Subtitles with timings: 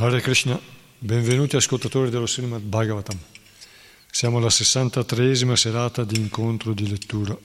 [0.00, 0.56] Hare Krishna,
[0.96, 3.18] benvenuti ascoltatori dello Srimad Bhagavatam.
[4.08, 7.36] Siamo alla 63esima serata di incontro di lettura.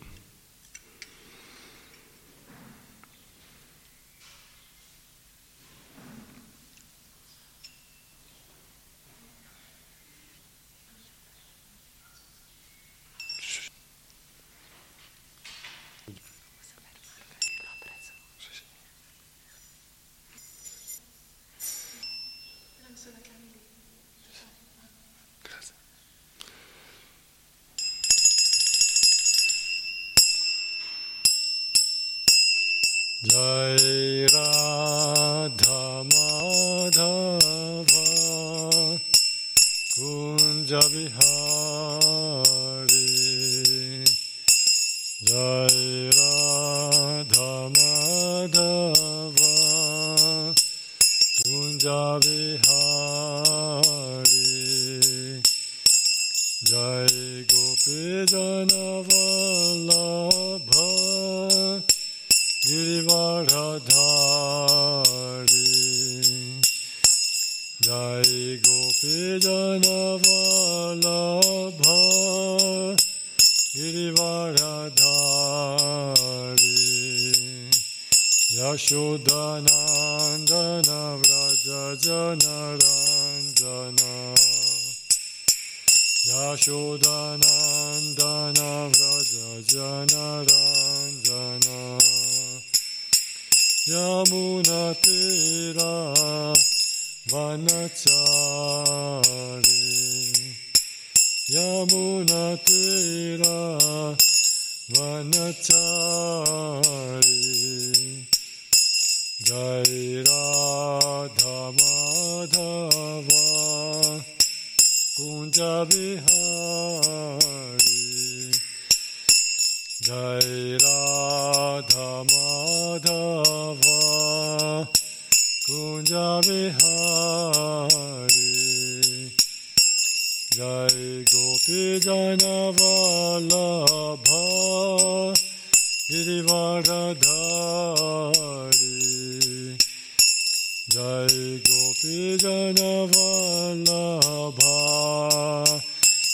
[140.94, 144.78] Jai Gopi Janavalabha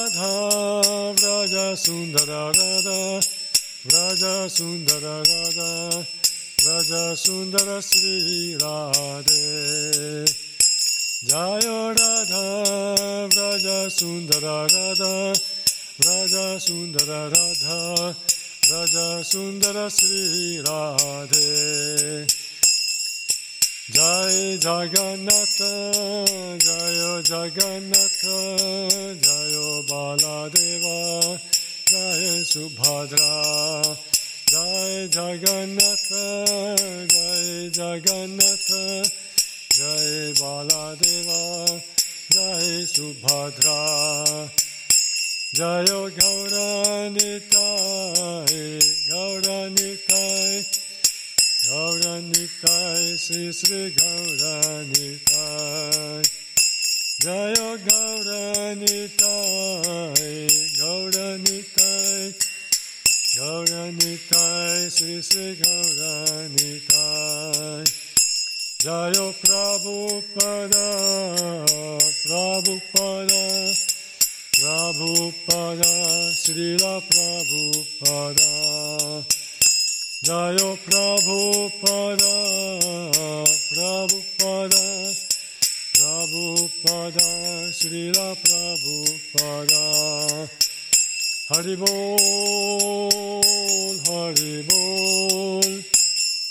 [1.75, 3.19] Sundara Radha,
[3.87, 6.05] Vraja Sundara Radha,
[6.57, 10.25] Vraja Sundara Sri Radhe.
[11.23, 15.33] Jaya Radha, Vraja Sundara Radha,
[15.99, 18.15] Vraja Sundara Radha,
[18.63, 22.27] Vraja Sundara Sri Radhe.
[23.91, 25.73] Jai Jagannatha,
[26.63, 28.37] Jaya Jagannatha,
[29.21, 31.39] Jaya Baladeva,
[31.91, 33.83] Jaya Subhadra,
[34.47, 36.23] Jai Jagannatha,
[37.11, 38.83] Jai Jagannatha,
[39.75, 41.41] Jai Baladeva,
[42.31, 43.81] Jai Subhadra,
[45.53, 47.51] Jayo Gauranitai,
[49.09, 50.63] Gauranitai,
[51.67, 55.11] Gauranitai, Sri Sri Gauranitai,
[57.21, 59.13] Jayo Gauranitai,
[60.73, 62.33] Gauranitai,
[63.37, 66.73] Gauranitai, Sri Sri Gauranitai,
[68.81, 70.87] Jayo Prabhupada,
[72.25, 73.43] Prabhupada,
[74.57, 75.93] Prabhupada,
[76.33, 78.51] Srila Prabhupada,
[80.25, 82.33] Jayo Prabhupada,
[83.69, 85.30] Prabhupada,
[86.01, 87.29] Prabhupada,
[87.69, 89.85] Srila Prabhupada,
[91.51, 92.25] Haribol,
[94.09, 95.69] Haribol,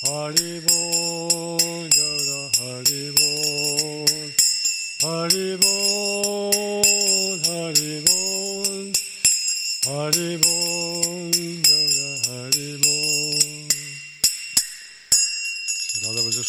[0.06, 1.58] Haribol,
[1.91, 4.06] Jara Haribol,
[5.02, 6.55] Haribol,
[7.50, 8.79] Haribol,
[9.82, 11.32] Haribol,
[11.67, 12.69] Jara Haribol.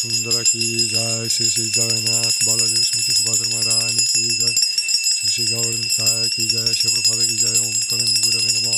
[0.02, 6.28] सुंदर की जय श्री श्री जगन्नाथ बालादेव समिति सुभाष महारानी की जय। श्री श्री गौरताय
[6.28, 8.70] की जय शिवप्रपाद की जय, ओम परम गुरव नम।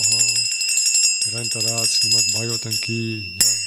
[1.28, 3.58] ग्रंथराज श्रीमद भागवतम की जय।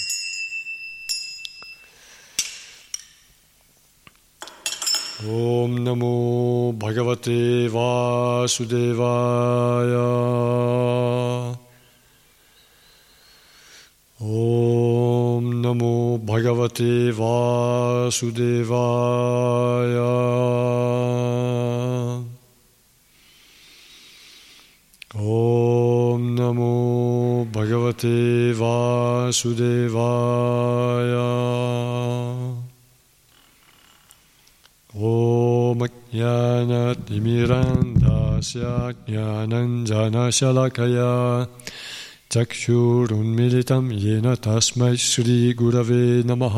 [5.24, 9.88] ॐ नमो भगवते वासुदेवाय।
[14.21, 14.56] ॐ
[15.68, 18.64] Namo Bhagavate Vasudevaya.
[25.14, 29.68] Om Namo Bhagavate Vasudevaya.
[34.96, 35.80] Om
[36.14, 41.46] Jnana Timirandasya Jnananjana Shalakaya.
[42.32, 46.56] चक्षुरुन्मिलितं येन तस्मै श्रीगुरवे नमः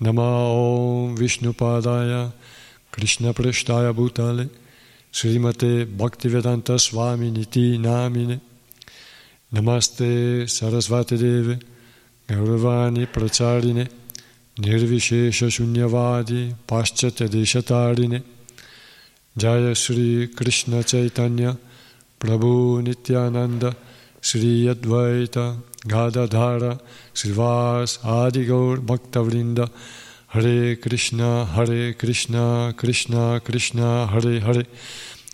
[0.00, 2.12] नमो ॐ विष्णुपादाय
[2.94, 4.44] कृष्णपृष्ठाय भूतले
[5.18, 8.38] श्रीमते भक्तिवेदान्तस्वामिनिति नामिने
[9.52, 10.10] नमस्ते
[10.56, 11.54] सरस्वतीदेवे
[12.28, 13.84] गौरवाणि प्रचारिणे
[14.56, 18.18] निर्विशेषशून्यवादी पाश्चात्यदेशतारिणे
[19.36, 21.52] जय Sri Krishna Chaitanya
[22.21, 23.75] Prabhu Nityananda,
[24.21, 26.79] Sri Advaita, Gadadhara,
[27.15, 29.67] Srivas, Adigaur, Bhaktavrinda,
[30.27, 34.65] Hare Krishna, Hare Krishna, Krishna Krishna, Hare Hare,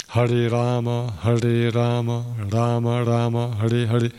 [0.08, 4.12] Hare Rama, Hare Rama, Rama Rama, Hare Hare,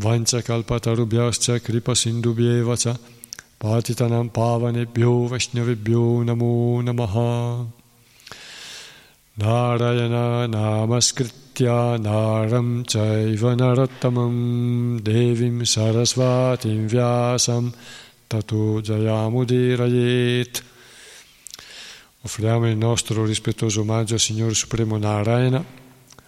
[0.00, 2.98] Vanchakalpatarubhyascha Kripasindubhyevacha,
[3.60, 7.77] Patitanam Pavanebhyo Vaishnavibhyo Namo Namaha.
[9.41, 10.15] Narayan
[10.49, 11.65] नामस्कृत्य
[12.07, 14.35] नारं चैव नरोत्तमं
[15.07, 17.69] देवीं सरस्वतीं व्यासं
[18.29, 20.63] ततो जयामुदीरयेत्
[22.25, 25.61] Offriamo il nostro rispettoso omaggio al Signore Supremo Narayana,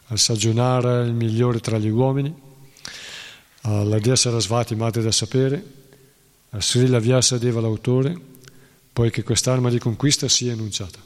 [0.08, 2.36] al Sajunara, il migliore tra gli uomini,
[3.62, 5.64] alla Dea Sarasvati, Madre da Sapere,
[6.50, 8.14] a Srila Vyasadeva l'autore,
[8.92, 11.00] poi che quest'arma di conquista sia enunciata.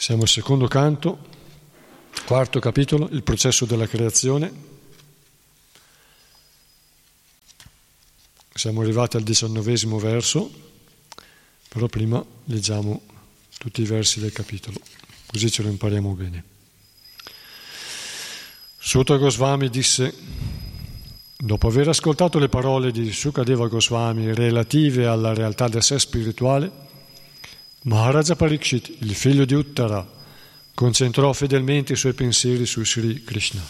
[0.00, 1.18] Siamo al secondo canto,
[2.24, 4.50] quarto capitolo, il processo della creazione.
[8.54, 10.50] Siamo arrivati al diciannovesimo verso,
[11.68, 13.02] però prima leggiamo
[13.58, 14.78] tutti i versi del capitolo,
[15.26, 16.44] così ce lo impariamo bene.
[18.78, 20.14] Sutta Goswami disse,
[21.36, 26.88] Dopo aver ascoltato le parole di Sukadeva Goswami relative alla realtà del sé spirituale,
[27.82, 30.06] Maharaja Parikshit, il figlio di Uttara,
[30.74, 33.66] concentrò fedelmente i suoi pensieri su Sri Krishna.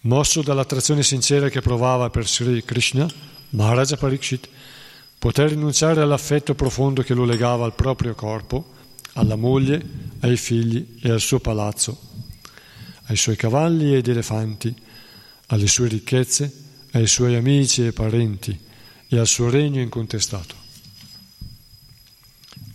[0.00, 3.08] Mosso dall'attrazione sincera che provava per Sri Krishna,
[3.50, 4.48] Maharaja Parikshit
[5.16, 8.72] poté rinunciare all'affetto profondo che lo legava al proprio corpo,
[9.12, 9.80] alla moglie,
[10.22, 11.96] ai figli e al suo palazzo,
[13.04, 14.74] ai suoi cavalli ed elefanti,
[15.46, 16.52] alle sue ricchezze,
[16.90, 18.58] ai suoi amici e parenti
[19.06, 20.61] e al suo regno incontestato.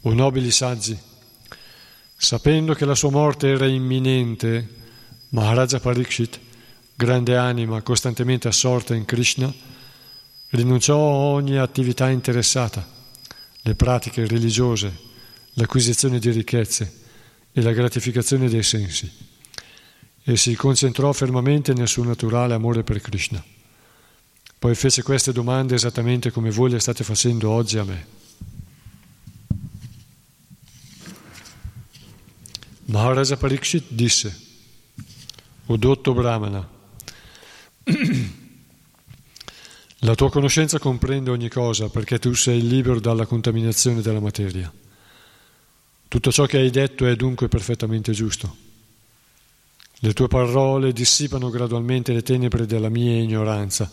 [0.08, 0.98] O nobili saggi,
[2.16, 4.76] sapendo che la sua morte era imminente,
[5.32, 6.40] Maharaja Parikshit,
[6.96, 9.54] grande anima costantemente assorta in Krishna,
[10.52, 12.88] rinunciò a ogni attività interessata,
[13.64, 14.98] le pratiche religiose,
[15.56, 17.00] l'acquisizione di ricchezze
[17.52, 19.12] e la gratificazione dei sensi,
[20.24, 23.44] e si concentrò fermamente nel suo naturale amore per Krishna.
[24.58, 28.16] Poi fece queste domande esattamente come voi le state facendo oggi a me.
[32.90, 34.46] Maharaja Parikshit disse,
[35.66, 36.66] O dotto Brahmana,
[40.00, 44.72] la tua conoscenza comprende ogni cosa perché tu sei libero dalla contaminazione della materia.
[46.08, 48.56] Tutto ciò che hai detto è dunque perfettamente giusto.
[50.00, 53.92] Le tue parole dissipano gradualmente le tenebre della mia ignoranza,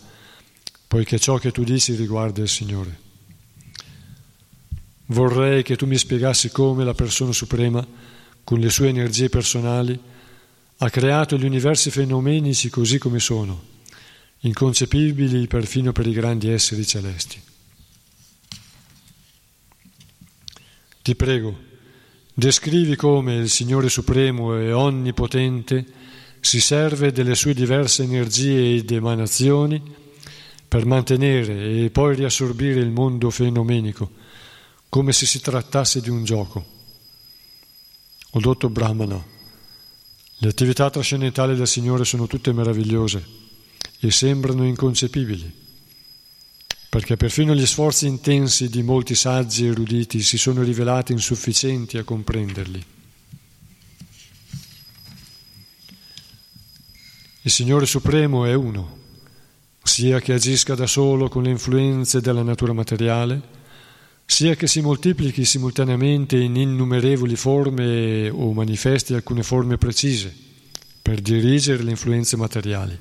[0.87, 2.99] poiché ciò che tu dici riguarda il Signore.
[5.07, 7.85] Vorrei che tu mi spiegassi come la persona suprema
[8.45, 9.99] con le sue energie personali,
[10.77, 13.61] ha creato gli universi fenomenici così come sono,
[14.41, 17.41] inconcepibili perfino per i grandi esseri celesti.
[21.01, 21.57] Ti prego,
[22.33, 25.85] descrivi come il Signore Supremo e Onnipotente
[26.39, 29.81] si serve delle sue diverse energie ed emanazioni
[30.67, 34.11] per mantenere e poi riassorbire il mondo fenomenico,
[34.87, 36.73] come se si trattasse di un gioco.
[38.35, 39.23] O dotto Brahmana,
[40.39, 43.25] le attività trascendentali del Signore sono tutte meravigliose
[43.97, 45.49] e sembrano inconcepibili,
[46.89, 52.85] perché perfino gli sforzi intensi di molti saggi eruditi si sono rivelati insufficienti a comprenderli.
[57.43, 58.97] Il Signore Supremo è uno,
[59.81, 63.41] sia che agisca da solo con le influenze della natura materiale,
[64.25, 70.33] sia che si moltiplichi simultaneamente in innumerevoli forme o manifesti alcune forme precise
[71.01, 72.97] per dirigere le influenze materiali.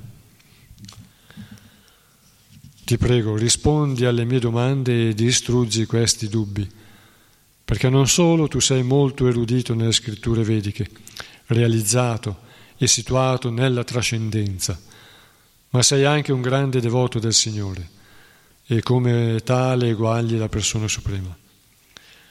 [2.84, 6.70] Ti prego, rispondi alle mie domande e distruggi questi dubbi,
[7.64, 10.90] perché non solo tu sei molto erudito nelle scritture vediche,
[11.46, 12.40] realizzato
[12.76, 14.78] e situato nella trascendenza,
[15.70, 18.02] ma sei anche un grande devoto del Signore
[18.66, 21.36] e come tale eguagli la persona suprema.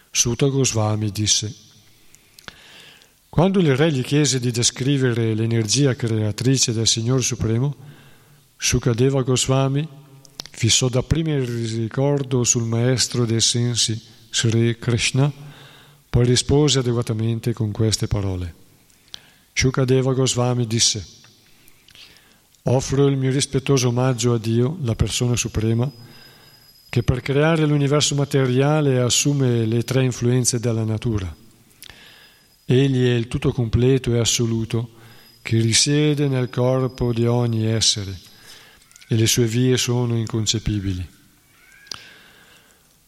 [0.10, 1.54] Sutta Goswami disse,
[3.30, 7.76] quando il re gli chiese di descrivere l'energia creatrice del Signore Supremo,
[8.56, 9.88] Sukadeva Goswami
[10.52, 11.48] fissò dapprima il
[11.80, 14.00] ricordo sul maestro dei sensi,
[14.30, 15.32] Sri Krishna,
[16.10, 18.54] poi rispose adeguatamente con queste parole.
[19.52, 21.04] Shukadeva Goswami disse,
[22.64, 25.92] offro il mio rispettoso omaggio a Dio, la persona suprema,
[26.94, 31.36] che per creare l'universo materiale assume le tre influenze della natura.
[32.66, 34.92] Egli è il tutto completo e assoluto
[35.42, 38.16] che risiede nel corpo di ogni essere
[39.08, 41.04] e le sue vie sono inconcepibili.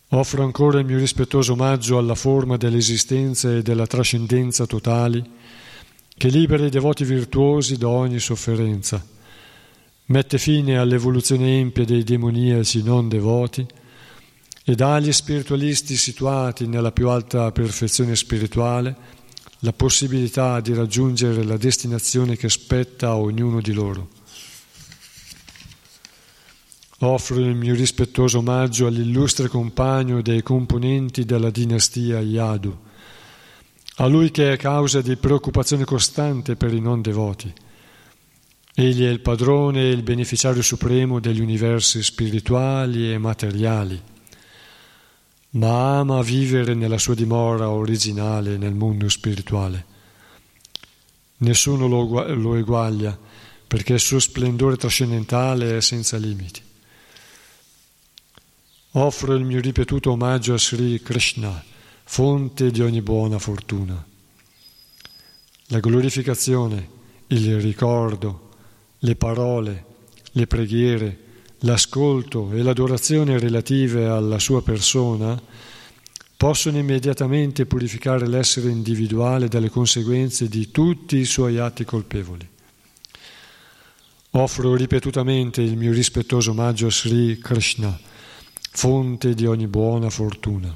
[0.07, 5.23] Offro ancora il mio rispettoso omaggio alla forma dell'esistenza e della trascendenza totali
[6.17, 9.13] che libera i devoti virtuosi da ogni sofferenza
[10.07, 13.65] mette fine all'evoluzione empia dei demoniaci non devoti
[14.63, 19.13] e dà agli spiritualisti situati nella più alta perfezione spirituale
[19.59, 24.09] la possibilità di raggiungere la destinazione che spetta a ognuno di loro.
[26.99, 32.77] Offro il mio rispettoso omaggio all'illustre compagno dei componenti della dinastia Yadu,
[33.97, 37.53] a lui che è causa di preoccupazione costante per i non devoti
[38.77, 44.01] Egli è il padrone e il beneficiario supremo degli universi spirituali e materiali,
[45.51, 49.85] ma ama vivere nella sua dimora originale nel mondo spirituale.
[51.37, 53.17] Nessuno lo, lo eguaglia
[53.65, 56.61] perché il suo splendore trascendentale è senza limiti.
[58.91, 61.63] Offro il mio ripetuto omaggio a Sri Krishna,
[62.03, 64.05] fonte di ogni buona fortuna.
[65.67, 66.89] La glorificazione,
[67.27, 68.44] il ricordo,
[68.99, 69.93] le parole
[70.37, 71.17] le preghiere,
[71.59, 75.41] l'ascolto e l'adorazione relative alla sua persona
[76.37, 82.47] possono immediatamente purificare l'essere individuale dalle conseguenze di tutti i suoi atti colpevoli.
[84.31, 87.97] Offro ripetutamente il mio rispettoso omaggio a Sri Krishna,
[88.71, 90.75] fonte di ogni buona fortuna.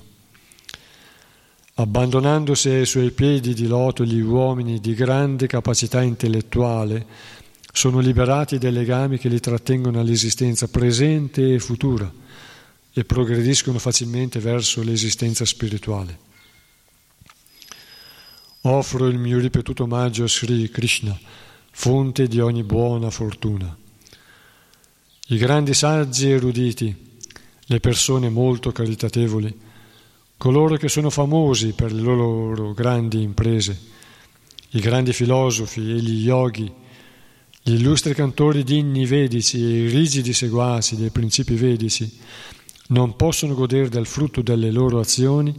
[1.73, 7.05] Abbandonandosi ai suoi piedi di loto gli uomini di grande capacità intellettuale
[7.71, 12.11] sono liberati dai legami che li trattengono all'esistenza presente e futura
[12.91, 16.27] e progrediscono facilmente verso l'esistenza spirituale.
[18.61, 21.17] Offro il mio ripetuto omaggio a Sri Krishna,
[21.71, 23.77] fonte di ogni buona fortuna.
[25.27, 26.93] I grandi saggi eruditi,
[27.67, 29.59] le persone molto caritatevoli,
[30.35, 33.79] coloro che sono famosi per le loro grandi imprese,
[34.71, 36.69] i grandi filosofi e gli yogi,
[37.61, 42.09] gli illustri cantori di inni vedici e i rigidi seguaci dei principi vedici
[42.87, 45.53] non possono godere del frutto delle loro azioni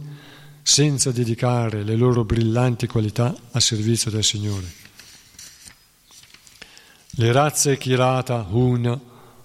[0.61, 4.65] senza dedicare le loro brillanti qualità a servizio del Signore.
[7.11, 8.99] Le razze Kirata, Huna,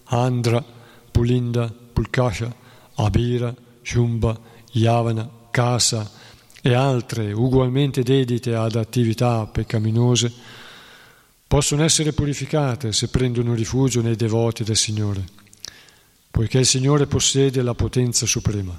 [0.04, 0.64] Andra,
[1.10, 2.54] Pulinda, Pulkasha,
[2.94, 4.38] Abira, Shumba,
[4.72, 6.10] Yavana, Kasa
[6.60, 10.32] e altre ugualmente dedite ad attività peccaminose
[11.46, 15.24] possono essere purificate se prendono rifugio nei devoti del Signore,
[16.30, 18.78] poiché il Signore possiede la potenza suprema.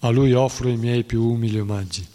[0.00, 2.06] A Lui offro i miei più umili omaggi.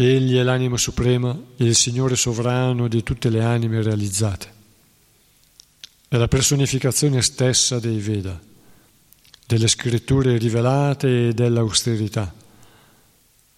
[0.00, 4.57] Egli è l'anima suprema e il Signore sovrano di tutte le anime realizzate.
[6.10, 8.40] È la personificazione stessa dei Veda,
[9.46, 12.34] delle scritture rivelate e dell'austerità.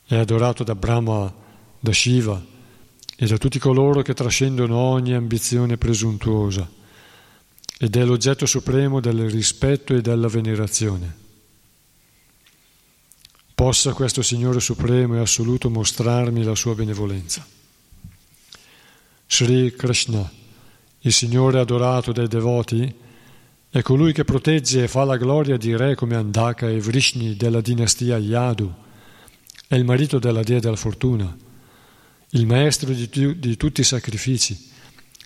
[0.04, 1.32] È adorato da Brahma,
[1.78, 2.44] da Shiva
[3.14, 6.68] e da tutti coloro che trascendono ogni ambizione presuntuosa
[7.78, 11.16] ed è l'oggetto supremo del rispetto e della venerazione.
[13.54, 17.46] Possa questo Signore Supremo e Assoluto mostrarmi la sua benevolenza.
[19.28, 20.38] Sri Krishna,
[21.00, 22.94] il Signore adorato dai devoti,
[23.70, 27.60] è colui che protegge e fa la gloria di re come Andaka e Vrishni della
[27.60, 28.72] dinastia Yadu,
[29.68, 31.36] è il marito della dea della fortuna,
[32.30, 34.68] il maestro di, tu, di tutti i sacrifici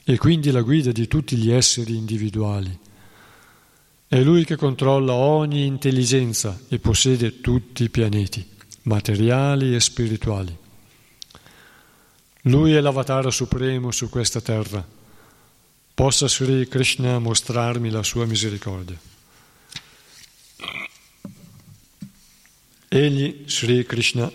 [0.05, 2.79] e quindi la guida di tutti gli esseri individuali.
[4.07, 8.47] È lui che controlla ogni intelligenza e possiede tutti i pianeti,
[8.83, 10.57] materiali e spirituali.
[12.43, 14.94] Lui è l'avatar supremo su questa terra.
[15.95, 18.99] Possa Sri Krishna mostrarmi la sua misericordia.
[22.89, 24.31] Egli, Sri Krishna,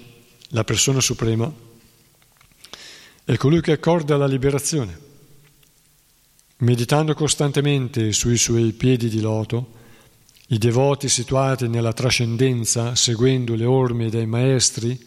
[0.50, 1.52] la persona suprema,
[3.24, 5.08] è colui che accorda la liberazione
[6.62, 9.78] Meditando costantemente sui suoi piedi di loto,
[10.48, 15.00] i devoti situati nella trascendenza, seguendo le orme dei maestri,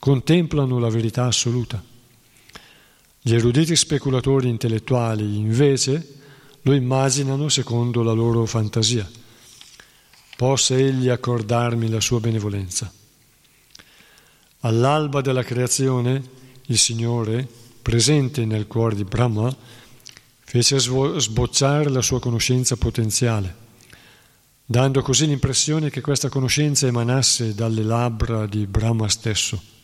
[0.00, 1.80] contemplano la verità assoluta.
[3.20, 6.16] Gli eruditi speculatori intellettuali, invece,
[6.62, 9.08] lo immaginano secondo la loro fantasia.
[10.36, 12.92] Possa egli accordarmi la sua benevolenza.
[14.60, 16.22] All'alba della creazione,
[16.66, 17.46] il Signore,
[17.80, 19.54] presente nel cuore di Brahma,
[20.40, 23.54] fece sbocciare la sua conoscenza potenziale,
[24.64, 29.77] dando così l'impressione che questa conoscenza emanasse dalle labbra di Brahma stesso.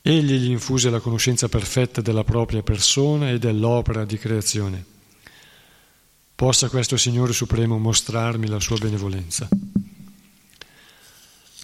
[0.00, 4.84] Egli gli infuse la conoscenza perfetta della propria persona e dell'opera di creazione.
[6.34, 9.48] Possa questo Signore Supremo mostrarmi la sua benevolenza.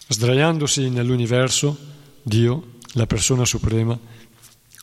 [0.08, 1.76] Sdraiandosi nell'universo,
[2.22, 3.98] Dio, la persona suprema,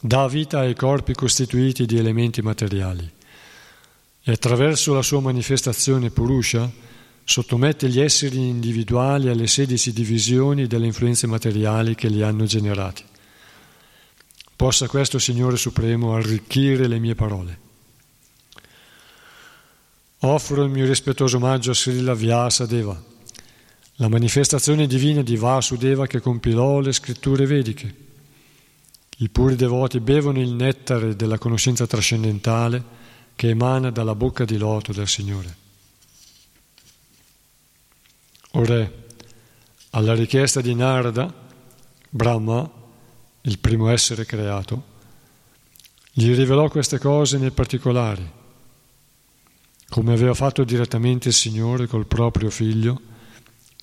[0.02, 3.10] dà vita ai corpi costituiti di elementi materiali
[4.24, 6.70] e attraverso la sua manifestazione Purusha
[7.24, 13.04] sottomette gli esseri individuali alle 16 divisioni delle influenze materiali che li hanno generati.
[14.62, 17.60] Possa questo Signore Supremo arricchire le mie parole.
[20.20, 23.04] Offro il mio rispettoso omaggio a Srila Vyasadeva,
[23.96, 27.96] la manifestazione divina di Vasudeva che compilò le scritture vediche
[29.18, 32.84] i puri devoti bevono il nettare della conoscenza trascendentale
[33.36, 35.56] che emana dalla bocca di loto del Signore.
[38.52, 39.06] O Re,
[39.90, 41.34] alla richiesta di Narada,
[42.12, 42.81] Brahma,
[43.42, 44.90] il primo essere creato,
[46.12, 48.30] gli rivelò queste cose nei particolari,
[49.90, 53.02] come aveva fatto direttamente il Signore col proprio figlio,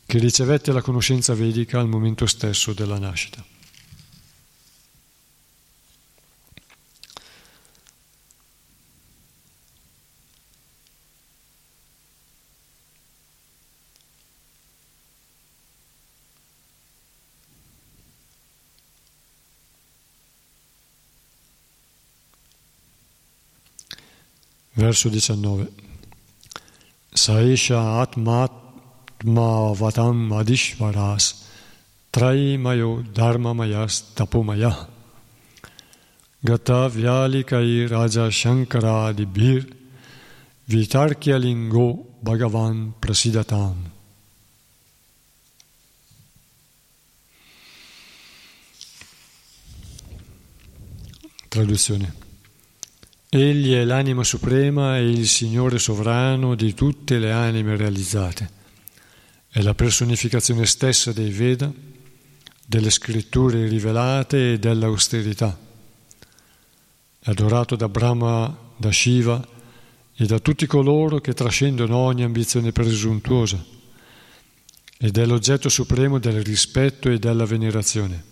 [0.06, 3.44] che ricevette la conoscenza vedica al momento stesso della nascita.
[24.78, 25.66] Verso 19.
[27.12, 31.46] Saisha Atmatma Vatam Adishvaras
[32.12, 34.86] Traimayo Dharmamayas Tapomaya
[36.44, 39.66] Gata Vyalikai Raja Shankara Dibhir
[40.68, 43.74] Vitarkya Lingo Bhagavan Prasidatam
[51.50, 52.27] Traduzione
[53.30, 58.50] Egli è l'anima suprema e il Signore sovrano di tutte le anime realizzate.
[59.50, 61.70] È la personificazione stessa dei Veda,
[62.64, 65.58] delle scritture rivelate e dell'austerità.
[67.18, 69.46] È adorato da Brahma, da Shiva
[70.14, 73.62] e da tutti coloro che trascendono ogni ambizione presuntuosa
[74.96, 78.27] ed è l'oggetto supremo del rispetto e della venerazione.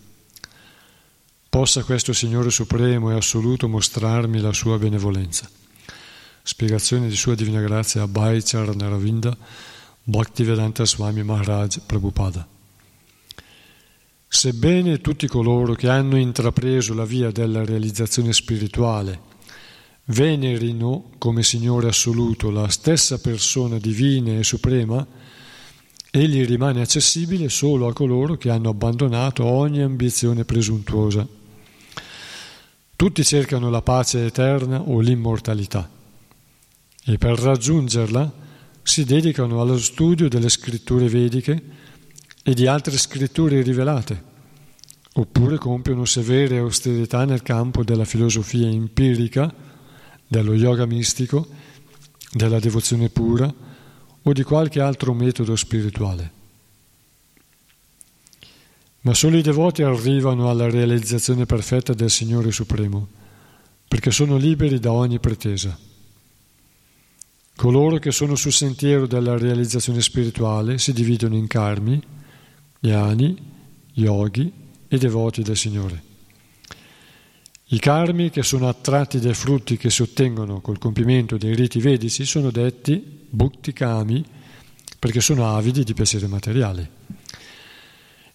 [1.57, 5.49] Possa questo Signore Supremo e Assoluto mostrarmi la sua benevolenza.
[6.42, 9.35] Spiegazione di Sua Divina Grazia a Bhaichar Naravinda,
[10.03, 12.47] Bhaktivedanta Swami Maharaj Prabhupada.
[14.29, 19.19] Sebbene tutti coloro che hanno intrapreso la via della realizzazione spirituale
[20.05, 25.07] venerino come Signore assoluto la stessa persona divina e suprema,
[26.11, 31.45] egli rimane accessibile solo a coloro che hanno abbandonato ogni ambizione presuntuosa.
[32.97, 35.87] Tutti cercano la pace eterna o l'immortalità
[37.05, 38.33] e per raggiungerla
[38.83, 41.63] si dedicano allo studio delle scritture vediche
[42.43, 44.23] e di altre scritture rivelate,
[45.13, 49.53] oppure compiono severe austerità nel campo della filosofia empirica,
[50.27, 51.47] dello yoga mistico,
[52.33, 53.53] della devozione pura
[54.23, 56.36] o di qualche altro metodo spirituale.
[59.07, 63.07] Ma solo i devoti arrivano alla realizzazione perfetta del Signore Supremo,
[63.87, 65.79] perché sono liberi da ogni pretesa.
[67.55, 72.03] Coloro che sono sul sentiero della realizzazione spirituale si dividono in karmi,
[72.81, 73.37] jnani,
[73.92, 74.53] yogi
[74.88, 76.03] e devoti del Signore.
[77.66, 82.25] I karmi che sono attratti dai frutti che si ottengono col compimento dei riti vedici
[82.25, 84.25] sono detti bhukti kami
[84.99, 86.90] perché sono avidi di piacere materiale.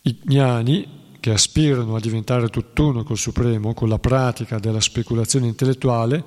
[0.04, 6.24] I gnani, che aspirano a diventare tutt'uno col Supremo, con la pratica della speculazione intellettuale,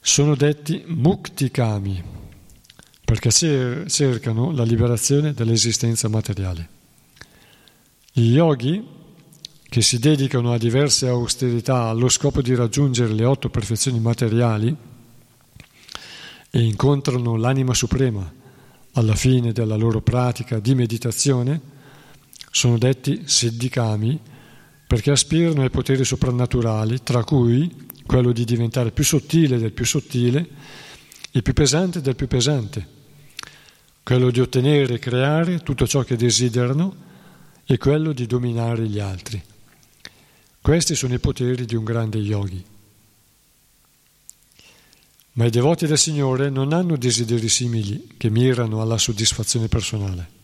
[0.00, 2.02] sono detti muktikami,
[3.04, 6.68] perché cercano la liberazione dall'esistenza materiale.
[8.12, 8.86] Gli yogi,
[9.68, 14.74] che si dedicano a diverse austerità allo scopo di raggiungere le otto perfezioni materiali
[16.50, 18.32] e incontrano l'anima suprema
[18.92, 21.76] alla fine della loro pratica di meditazione,
[22.58, 24.18] sono detti siddhikami
[24.84, 30.44] perché aspirano ai poteri soprannaturali, tra cui quello di diventare più sottile del più sottile
[31.30, 32.84] e più pesante del più pesante,
[34.02, 36.96] quello di ottenere e creare tutto ciò che desiderano
[37.64, 39.40] e quello di dominare gli altri.
[40.60, 42.64] Questi sono i poteri di un grande yogi.
[45.34, 50.37] Ma i devoti del Signore non hanno desideri simili che mirano alla soddisfazione personale.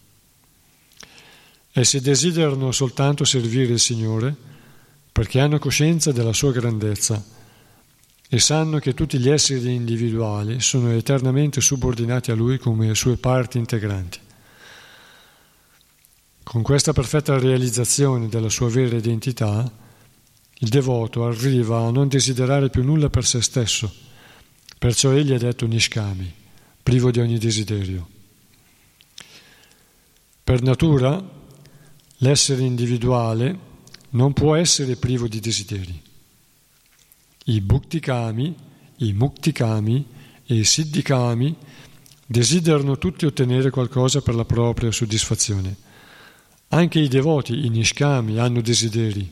[1.77, 4.33] Essi desiderano soltanto servire il Signore
[5.11, 7.21] perché hanno coscienza della sua grandezza
[8.29, 13.59] e sanno che tutti gli esseri individuali sono eternamente subordinati a Lui come sue parti
[13.59, 14.21] integranti.
[16.45, 19.69] Con questa perfetta realizzazione della sua vera identità,
[20.59, 23.93] il devoto arriva a non desiderare più nulla per se stesso,
[24.79, 26.33] perciò egli è detto Nishkami,
[26.85, 28.09] privo di ogni desiderio.
[30.45, 31.43] Per natura,
[32.25, 33.59] L'essere individuale
[34.13, 36.01] non può essere privo di desideri.
[37.45, 38.55] I bhuktikami,
[38.97, 40.07] i muktikami
[40.47, 41.55] e i siddhikami
[42.27, 45.77] desiderano tutti ottenere qualcosa per la propria soddisfazione.
[46.69, 49.31] Anche i devoti, i nishkami, hanno desideri,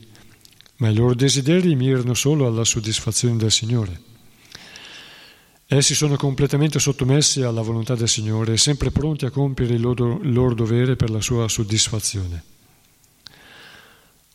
[0.75, 4.01] ma i loro desideri mirano solo alla soddisfazione del Signore.
[5.65, 10.19] Essi sono completamente sottomessi alla volontà del Signore e sempre pronti a compiere il loro,
[10.21, 12.51] il loro dovere per la sua soddisfazione.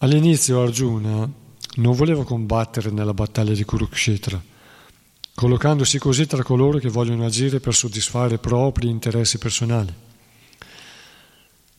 [0.00, 1.28] All'inizio Arjuna
[1.78, 4.40] non voleva combattere nella battaglia di Kurukshetra,
[5.34, 9.92] collocandosi così tra coloro che vogliono agire per soddisfare propri interessi personali.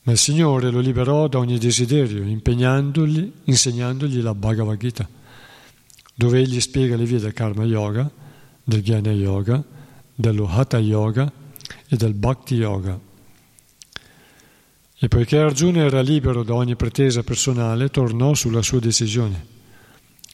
[0.01, 5.07] Ma il Signore lo liberò da ogni desiderio, insegnandogli la Bhagavad Gita,
[6.13, 8.11] dove egli spiega le vie del Karma Yoga,
[8.61, 9.63] del Jnana Yoga,
[10.13, 11.31] dello Hatha Yoga
[11.87, 12.99] e del Bhakti Yoga.
[15.01, 19.45] E poiché Arjuna era libero da ogni pretesa personale, tornò sulla sua decisione.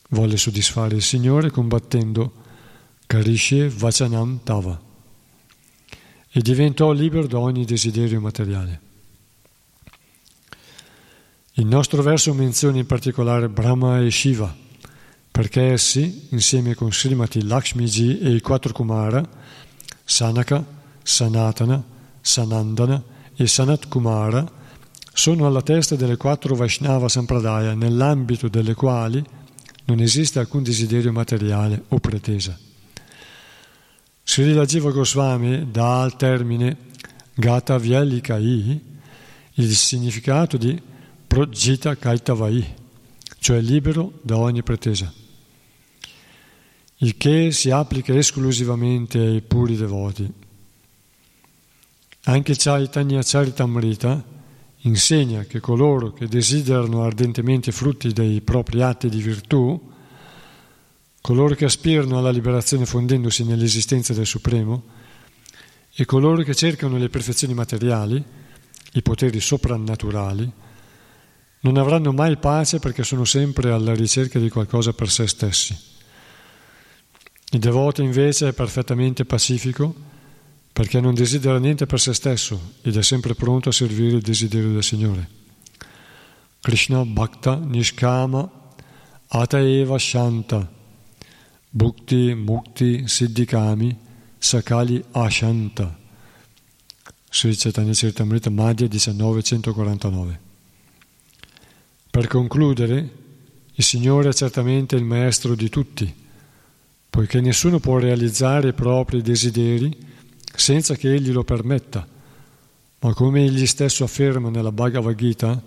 [0.10, 2.34] Volle soddisfare il Signore combattendo
[3.06, 4.82] Karishe Vachanam Tava
[6.32, 8.82] e diventò libero da ogni desiderio materiale.
[11.54, 14.54] Il nostro verso menziona in particolare Brahma e Shiva,
[15.30, 19.23] perché essi, insieme con Srimati Lakshmiji e i quattro Kumara,
[20.04, 20.65] Sanaka,
[21.04, 21.84] Sanatana,
[22.19, 24.63] Sanandana e Sanat Kumara,
[25.13, 29.24] sono alla testa delle quattro Vaishnava Sampradaya, nell'ambito delle quali
[29.86, 32.58] non esiste alcun desiderio materiale o pretesa.
[34.24, 36.78] Srila Jiva Goswami dà al termine
[37.34, 38.93] Gata Vyalikai
[39.54, 40.82] il significato di
[41.28, 42.65] Projita Kaitavai,
[43.39, 45.13] cioè libero da ogni pretesa,
[46.98, 50.43] il che si applica esclusivamente ai puri devoti.
[52.27, 54.23] Anche Chaitanya Charitamrita
[54.77, 59.79] insegna che coloro che desiderano ardentemente frutti dei propri atti di virtù,
[61.21, 64.83] coloro che aspirano alla liberazione fondendosi nell'esistenza del Supremo,
[65.93, 68.23] e coloro che cercano le perfezioni materiali,
[68.93, 70.51] i poteri soprannaturali,
[71.59, 75.77] non avranno mai pace perché sono sempre alla ricerca di qualcosa per se stessi.
[77.51, 80.13] Il devoto invece è perfettamente pacifico
[80.75, 84.73] perché non desidera niente per se stesso ed è sempre pronto a servire il desiderio
[84.73, 85.29] del Signore.
[86.59, 88.73] Krishna Bhakta Nishkama
[89.27, 90.69] Ataeva Shanta
[91.69, 93.97] Bhukti Mukti Siddhikami
[94.38, 95.97] Sakali Ashanta
[97.29, 100.39] Sri Chaitanya Charitamrita Madhya 1949
[102.09, 103.09] Per concludere,
[103.71, 106.13] il Signore è certamente il Maestro di tutti,
[107.09, 110.14] poiché nessuno può realizzare i propri desideri
[110.60, 112.08] senza che egli lo permetta.
[113.00, 115.62] Ma come egli stesso afferma nella Bhagavad Gita,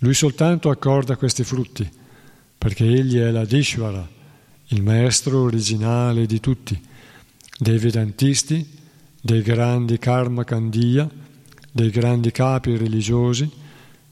[0.00, 1.88] lui soltanto accorda questi frutti,
[2.58, 4.06] perché egli è la Dishvara,
[4.68, 6.80] il maestro originale di tutti,
[7.58, 8.68] dei Vedantisti,
[9.20, 11.08] dei grandi Karma Kandiya,
[11.72, 13.50] dei grandi capi religiosi,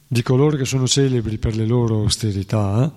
[0.06, 2.92] di coloro che sono celebri per le loro austerità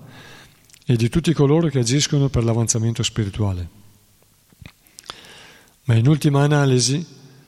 [0.86, 3.77] eh, e di tutti coloro che agiscono per l'avanzamento spirituale.
[5.88, 7.06] Ma in ultima analisi,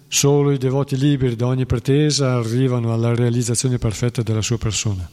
[0.07, 5.09] solo i devoti liberi da ogni pretesa arrivano alla realizzazione perfetta della sua persona.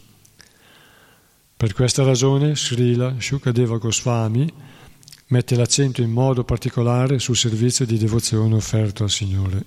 [1.57, 4.49] Per questa ragione Srila Shukadeva Goswami
[5.29, 9.65] mette l'accento in modo particolare sul servizio di devozione offerto al Signore.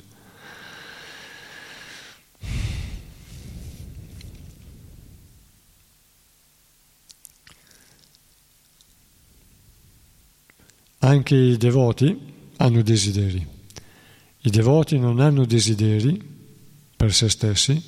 [10.99, 12.28] Anche i devoti
[12.61, 13.45] hanno desideri.
[14.41, 16.21] I devoti non hanno desideri
[16.95, 17.81] per se stessi,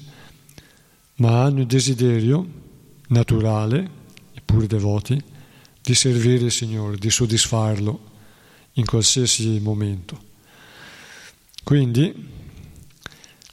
[1.16, 2.46] ma hanno il desiderio
[3.08, 3.90] naturale,
[4.34, 5.22] i puri devoti,
[5.82, 8.10] di servire il Signore, di soddisfarlo
[8.74, 10.30] in qualsiasi momento.
[11.64, 12.30] Quindi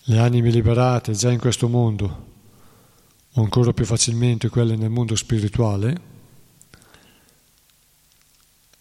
[0.04, 2.26] le anime liberate già in questo mondo,
[3.32, 6.00] o ancora più facilmente quelle nel mondo spirituale,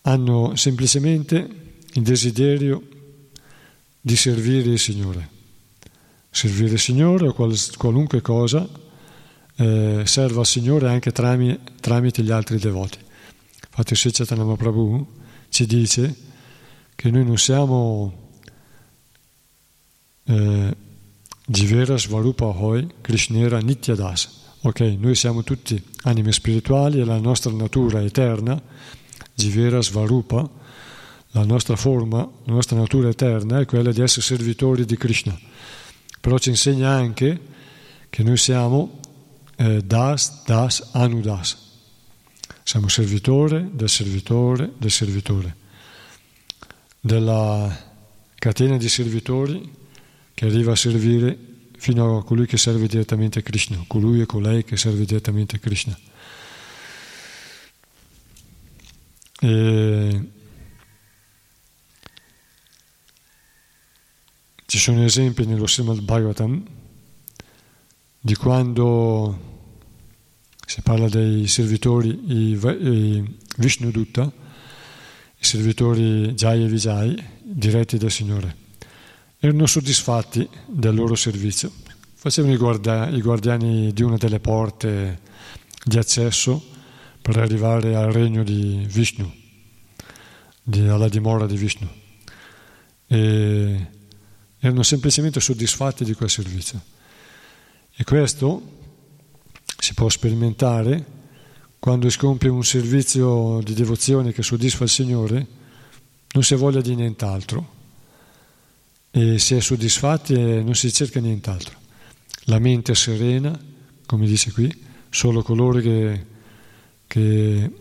[0.01, 1.65] hanno semplicemente
[1.97, 2.81] il desiderio
[3.99, 5.29] di servire il Signore.
[6.29, 8.67] Servire il Signore o qualunque cosa
[9.55, 12.99] eh, serva al Signore anche tramite, tramite gli altri devoti.
[13.67, 15.07] Infatti Sri Chaitanya Prabhu
[15.49, 16.15] ci dice
[16.93, 18.29] che noi non siamo
[20.25, 20.75] eh,
[21.95, 24.45] Svarupa Hoy Krishnera Nityadas.
[24.61, 28.61] Ok, noi siamo tutti anime spirituali e la nostra natura eterna,
[29.33, 30.47] Jivera Svarupa,
[31.39, 35.37] la nostra forma, la nostra natura eterna è quella di essere servitori di Krishna.
[36.19, 37.39] Però ci insegna anche
[38.09, 38.99] che noi siamo
[39.55, 41.65] eh, das, das, anudas.
[42.63, 45.55] Siamo servitore del servitore del servitore.
[46.99, 47.85] Della
[48.35, 49.71] catena di servitori
[50.33, 51.37] che arriva a servire
[51.77, 55.97] fino a colui che serve direttamente Krishna, colui e colei che serve direttamente Krishna.
[59.39, 60.35] E
[64.69, 66.61] Ci sono esempi nello Srimad Bhagavatam
[68.19, 69.39] di quando
[70.65, 74.29] si parla dei servitori, i, i Vishnu Dutta,
[75.39, 78.55] i servitori Jai e Vijay, diretti dal Signore.
[79.39, 81.71] Erano soddisfatti del loro servizio,
[82.15, 85.21] facevano i, guardia, i guardiani di una delle porte
[85.81, 86.61] di accesso
[87.21, 89.33] per arrivare al regno di Vishnu,
[90.61, 91.87] di, alla dimora di Vishnu.
[93.07, 93.95] E
[94.67, 96.81] erano semplicemente soddisfatti di quel servizio.
[97.95, 98.75] E questo
[99.79, 101.15] si può sperimentare
[101.79, 105.47] quando si compie un servizio di devozione che soddisfa il Signore,
[106.33, 107.75] non si ha voglia di nient'altro
[109.11, 111.77] e si è soddisfatti e non si cerca nient'altro.
[112.45, 113.57] La mente serena,
[114.05, 116.25] come dice qui, solo coloro che,
[117.07, 117.71] che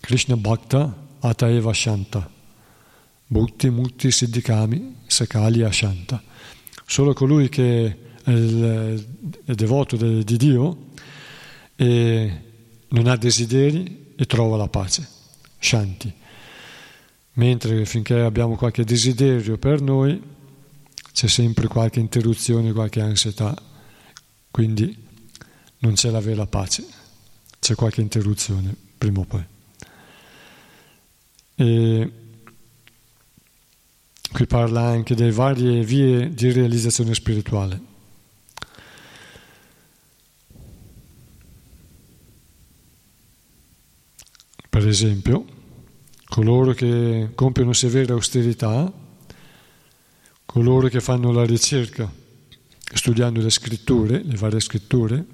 [0.00, 2.30] Krishna Bhakta Ataeva Shanta,
[3.26, 6.22] Bhakti Mutti Siddhikami Sakali Ashanta.
[6.86, 9.06] Solo colui che è, il,
[9.44, 10.90] è devoto di, di Dio
[11.74, 12.42] e
[12.88, 15.06] non ha desideri e trova la pace,
[15.58, 16.12] Shanti.
[17.32, 20.22] Mentre finché abbiamo qualche desiderio per noi,
[21.12, 23.54] c'è sempre qualche interruzione, qualche ansietà,
[24.50, 24.96] quindi
[25.78, 26.86] non c'è la vera pace,
[27.58, 29.44] c'è qualche interruzione prima o poi.
[31.56, 32.12] E
[34.36, 37.80] qui parla anche delle varie vie di realizzazione spirituale.
[44.68, 45.42] Per esempio,
[46.26, 48.92] coloro che compiono severa austerità,
[50.44, 52.12] coloro che fanno la ricerca
[52.92, 55.24] studiando le scritture, le varie scritture,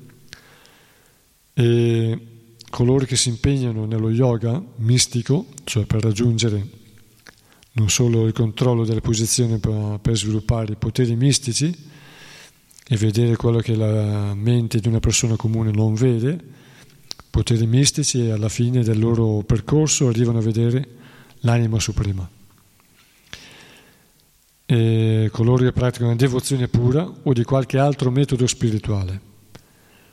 [1.54, 2.26] e
[2.70, 6.81] coloro che si impegnano nello yoga mistico, cioè per raggiungere
[7.72, 11.74] non solo il controllo delle posizioni per, sviluppare i poteri mistici
[12.84, 16.38] e vedere quello che la mente di una persona comune non vede,
[17.30, 20.86] poteri mistici e alla fine del loro percorso arrivano a vedere
[21.40, 22.28] l'anima suprema.
[24.66, 29.30] E coloro che praticano devozione pura o di qualche altro metodo spirituale.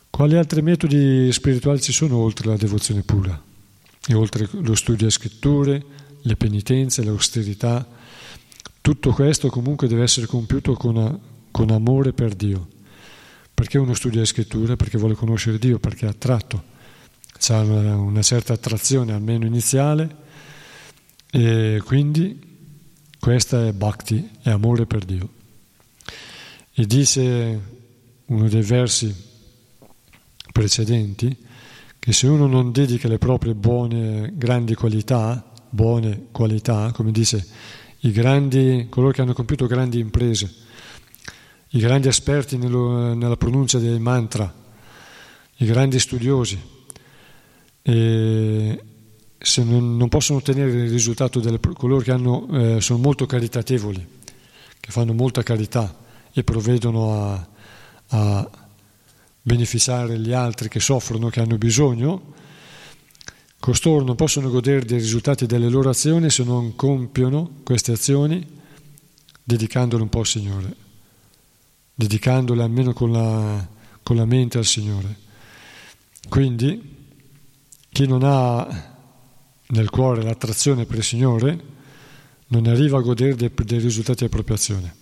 [0.09, 3.41] Quali altri metodi spirituali ci sono oltre la devozione pura?
[4.07, 5.83] E oltre lo studio delle scritture,
[6.21, 7.87] le penitenze, l'austerità,
[8.81, 11.19] tutto questo comunque deve essere compiuto con,
[11.51, 12.67] con amore per Dio.
[13.53, 14.75] Perché uno studia le scritture?
[14.75, 16.77] Perché vuole conoscere Dio, perché è attratto
[17.39, 20.27] c'è una, una certa attrazione almeno iniziale
[21.31, 22.47] e quindi
[23.17, 25.29] questa è bhakti, è amore per Dio.
[26.73, 27.61] E dice
[28.25, 29.13] uno dei versi
[30.51, 31.35] precedenti
[31.97, 37.45] che se uno non dedica le proprie buone, grandi qualità, buone qualità, come dice
[37.99, 40.53] i grandi, coloro che hanno compiuto grandi imprese,
[41.69, 44.51] i grandi esperti nello, nella pronuncia dei mantra,
[45.57, 46.59] i grandi studiosi,
[47.81, 48.83] e
[49.37, 54.07] se non, non, possono ottenere il risultato delle coloro che hanno, eh, sono molto caritatevoli,
[54.79, 55.97] che fanno molta carità
[56.31, 57.47] e provvedono a,
[58.07, 58.49] a
[59.41, 62.33] beneficiare gli altri che soffrono, che hanno bisogno,
[63.59, 68.45] costoro non possono godere dei risultati delle loro azioni se non compiono queste azioni
[69.43, 70.75] dedicandole un po' al Signore,
[71.93, 73.67] dedicandole almeno con la,
[74.01, 75.27] con la mente al Signore.
[76.29, 76.97] Quindi
[77.89, 78.95] chi non ha
[79.67, 81.77] nel cuore l'attrazione per il Signore
[82.47, 84.95] non arriva a godere dei, dei risultati di propria azione.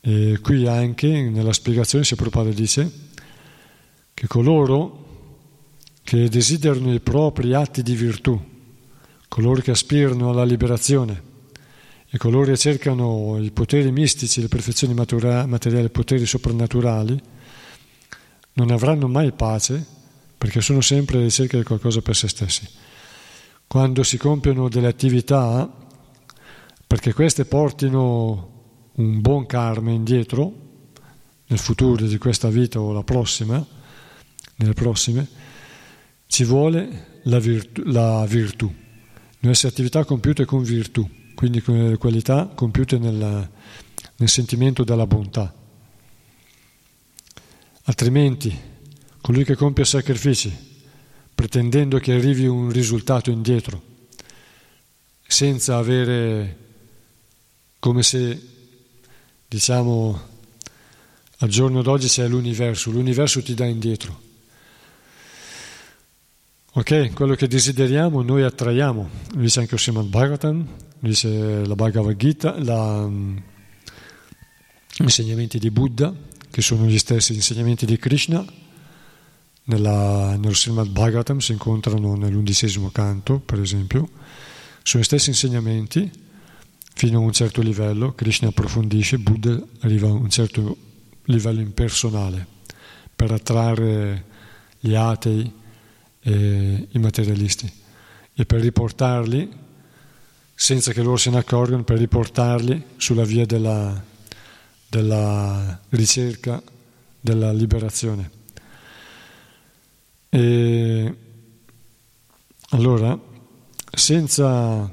[0.00, 3.06] E qui anche nella spiegazione si Prabhupada dice
[4.18, 5.04] che coloro
[6.02, 8.36] che desiderano i propri atti di virtù,
[9.28, 11.22] coloro che aspirano alla liberazione
[12.08, 17.22] e coloro che cercano i poteri mistici, le perfezioni materiali, i poteri soprannaturali,
[18.54, 19.86] non avranno mai pace
[20.36, 22.68] perché sono sempre alla ricerca di qualcosa per se stessi.
[23.68, 25.72] Quando si compiono delle attività,
[26.88, 28.62] perché queste portino
[28.94, 30.52] un buon karma indietro,
[31.46, 33.76] nel futuro di questa vita o la prossima,
[34.58, 35.26] nelle prossime,
[36.26, 38.72] ci vuole la virtù, la virtù.
[39.40, 43.50] Nostre attività compiute con virtù, quindi con qualità compiute nel,
[44.16, 45.54] nel sentimento della bontà.
[47.84, 48.56] Altrimenti,
[49.20, 50.54] colui che compie sacrifici,
[51.34, 53.82] pretendendo che arrivi un risultato indietro,
[55.26, 56.56] senza avere
[57.78, 58.40] come se,
[59.46, 60.20] diciamo,
[61.38, 64.26] al giorno d'oggi c'è l'universo, l'universo ti dà indietro.
[66.78, 70.64] Ok, quello che desideriamo noi attraiamo, dice anche Srimad Bhagavatam,
[71.00, 73.42] dice la Bhagavad Gita, la, um,
[74.98, 76.14] insegnamenti di Buddha,
[76.48, 78.44] che sono gli stessi insegnamenti di Krishna,
[79.64, 84.10] nella, nello Srimad Bhagavatam si incontrano nell'undicesimo canto, per esempio,
[84.84, 86.08] sono gli stessi insegnamenti
[86.94, 90.76] fino a un certo livello, Krishna approfondisce, Buddha arriva a un certo
[91.24, 92.46] livello impersonale
[93.16, 94.26] per attrarre
[94.78, 95.66] gli atei
[96.28, 97.72] e i materialisti
[98.34, 99.50] e per riportarli,
[100.54, 104.04] senza che loro se ne accorgano, per riportarli sulla via della,
[104.88, 106.62] della ricerca
[107.18, 108.30] della liberazione.
[110.28, 111.14] E
[112.70, 113.18] allora,
[113.90, 114.90] senza,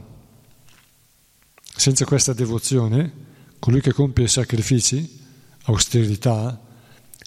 [1.76, 3.12] senza questa devozione,
[3.60, 5.24] colui che compie sacrifici,
[5.66, 6.60] austerità,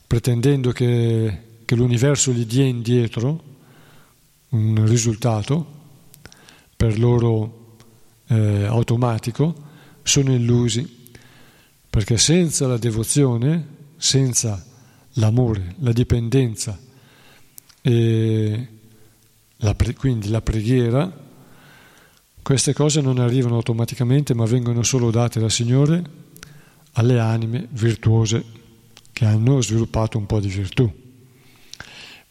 [0.07, 3.48] pretendendo che, che l'universo gli dia indietro
[4.51, 5.77] un risultato
[6.77, 7.77] per loro
[8.29, 9.55] eh, automatico,
[10.03, 11.11] sono illusi,
[11.91, 14.65] perché senza la devozione, senza
[15.15, 16.79] l'amore, la dipendenza
[17.81, 18.69] e
[19.57, 21.27] la pre- quindi la preghiera,
[22.43, 26.03] queste cose non arrivano automaticamente ma vengono solo date dal Signore
[26.93, 28.45] alle anime virtuose
[29.13, 30.91] che hanno sviluppato un po' di virtù.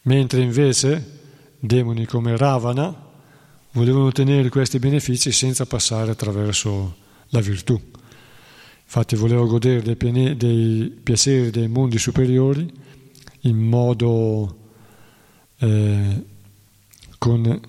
[0.02, 1.17] Mentre invece
[1.58, 3.06] demoni come Ravana
[3.72, 6.96] volevano ottenere questi benefici senza passare attraverso
[7.28, 7.80] la virtù.
[8.84, 12.72] Infatti voleva godere dei, piane- dei piaceri dei mondi superiori
[13.42, 14.56] in modo
[15.58, 16.24] eh,
[17.18, 17.60] con,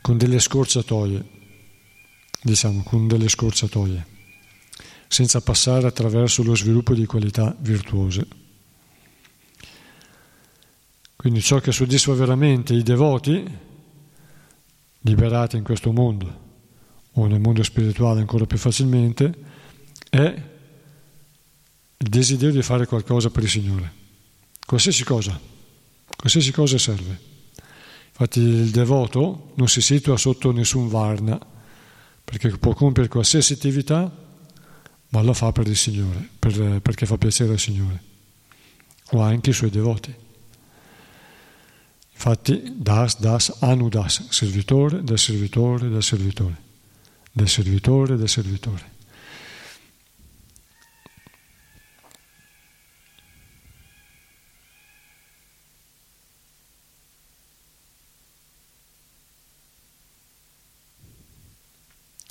[0.00, 1.24] con delle scorciatoie,
[2.42, 4.06] diciamo, con delle scorciatoie,
[5.08, 8.26] senza passare attraverso lo sviluppo di qualità virtuose.
[11.20, 13.44] Quindi ciò che soddisfa veramente i devoti,
[15.00, 16.40] liberati in questo mondo
[17.12, 19.34] o nel mondo spirituale ancora più facilmente,
[20.08, 20.42] è
[21.98, 23.92] il desiderio di fare qualcosa per il Signore.
[24.64, 25.38] Qualsiasi cosa,
[26.16, 27.20] qualsiasi cosa serve.
[28.08, 31.38] Infatti il devoto non si situa sotto nessun varna,
[32.24, 34.10] perché può compiere qualsiasi attività,
[35.10, 38.02] ma la fa per il Signore, per, perché fa piacere al Signore,
[39.10, 40.28] o anche i suoi devoti.
[42.22, 46.54] Infatti, das, das, anudas, servitore del servitore del servitore,
[47.32, 48.84] del servitore del servitore.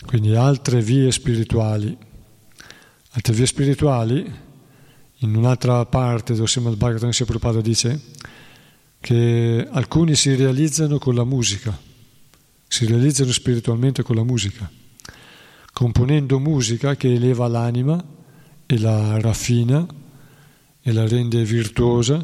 [0.06, 1.98] Quindi altre vie spirituali.
[3.10, 4.32] Altre vie spirituali,
[5.22, 8.18] in un'altra parte dove Srimad Bhagavatam Prabhupada dice
[9.00, 11.78] che alcuni si realizzano con la musica,
[12.68, 14.70] si realizzano spiritualmente con la musica,
[15.72, 18.04] componendo musica che eleva l'anima
[18.66, 19.88] e la raffina
[20.82, 22.24] e la rende virtuosa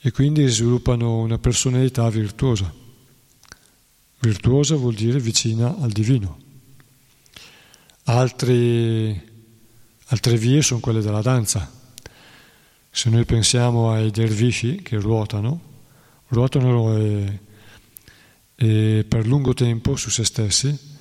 [0.00, 2.72] e quindi sviluppano una personalità virtuosa.
[4.20, 6.38] Virtuosa vuol dire vicina al divino.
[8.04, 9.22] Altri,
[10.06, 11.70] altre vie sono quelle della danza.
[12.90, 15.73] Se noi pensiamo ai dervisci che ruotano,
[16.28, 17.40] ruotano e,
[18.54, 20.92] e per lungo tempo su se stessi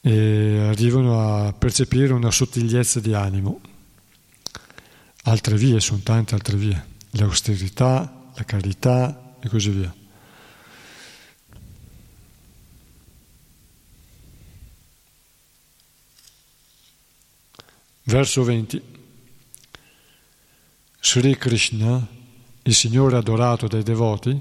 [0.00, 3.60] e arrivano a percepire una sottigliezza di animo.
[5.24, 9.94] Altre vie, sono tante altre vie, l'austerità, la carità e così via.
[18.04, 18.82] Verso 20.
[21.00, 22.17] Sri Krishna
[22.68, 24.38] il Signore adorato dai devoti,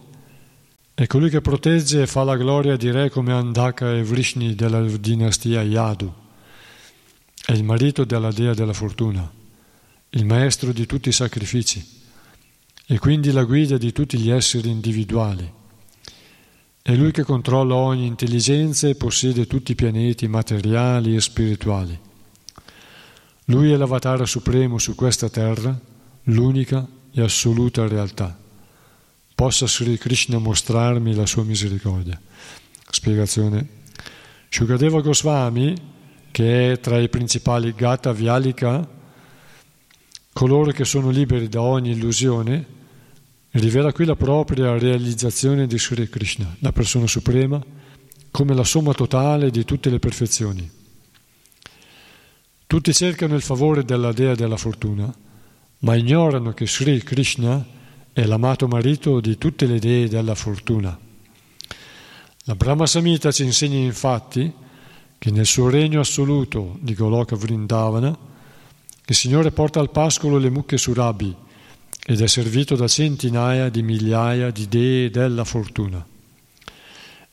[0.94, 4.82] è colui che protegge e fa la gloria di re come Andaka e Vrishni della
[4.82, 6.14] dinastia Yadu.
[7.46, 9.32] È il marito della dea della fortuna,
[10.10, 11.82] il maestro di tutti i sacrifici
[12.86, 15.50] e quindi la guida di tutti gli esseri individuali.
[16.82, 21.98] È lui che controlla ogni intelligenza e possiede tutti i pianeti materiali e spirituali.
[23.46, 25.80] Lui è l'avatara supremo su questa terra,
[26.24, 28.38] l'unica e assoluta realtà.
[29.34, 32.20] Possa Sri Krishna mostrarmi la sua misericordia.
[32.92, 33.68] Spiegazione.
[34.50, 35.74] Shukadeva Goswami,
[36.30, 38.88] che è tra i principali Gata Vyalika,
[40.32, 42.66] coloro che sono liberi da ogni illusione,
[43.50, 47.60] rivela qui la propria realizzazione di Sri Krishna, la persona suprema,
[48.30, 50.70] come la somma totale di tutte le perfezioni.
[52.68, 55.12] Tutti cercano il favore della dea della fortuna,
[55.80, 57.66] ma ignorano che Sri Krishna
[58.14, 60.98] è l'amato marito di tutte le dee della fortuna.
[62.46, 64.52] La Brahma Samhita ci insegna infatti
[65.20, 68.18] che nel suo regno assoluto di Goloka Vrindavana
[69.06, 71.36] il Signore porta al pascolo le mucche surabi
[72.06, 76.06] ed è servito da centinaia di migliaia di dee della fortuna.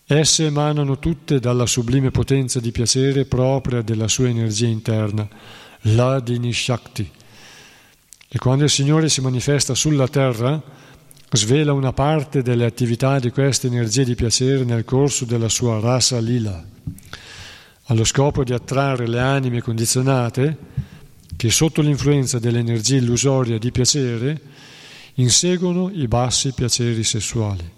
[0.07, 5.26] Esse emanano tutte dalla sublime potenza di piacere propria della sua energia interna,
[5.82, 7.11] la Dini Shakti.
[8.29, 10.62] E quando il Signore si manifesta sulla terra,
[11.31, 16.18] svela una parte delle attività di queste energie di piacere nel corso della sua rasa
[16.20, 16.64] lila,
[17.85, 20.57] allo scopo di attrarre le anime condizionate
[21.37, 24.41] che sotto l'influenza dell'energia illusoria di piacere
[25.14, 27.72] inseguono i bassi piaceri sessuali.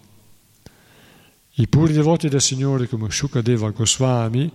[1.58, 4.50] I puri devoti del Signore come Shukadeva Goswami,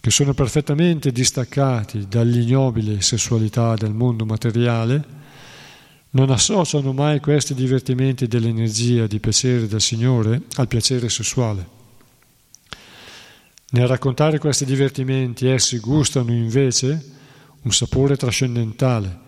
[0.00, 5.18] che sono perfettamente distaccati dall'ignobile sessualità del mondo materiale,
[6.12, 11.78] non associano mai questi divertimenti dell'energia di piacere del Signore al piacere sessuale.
[13.72, 17.18] Nel raccontare questi divertimenti essi gustano invece
[17.62, 19.18] un sapore trascendentale,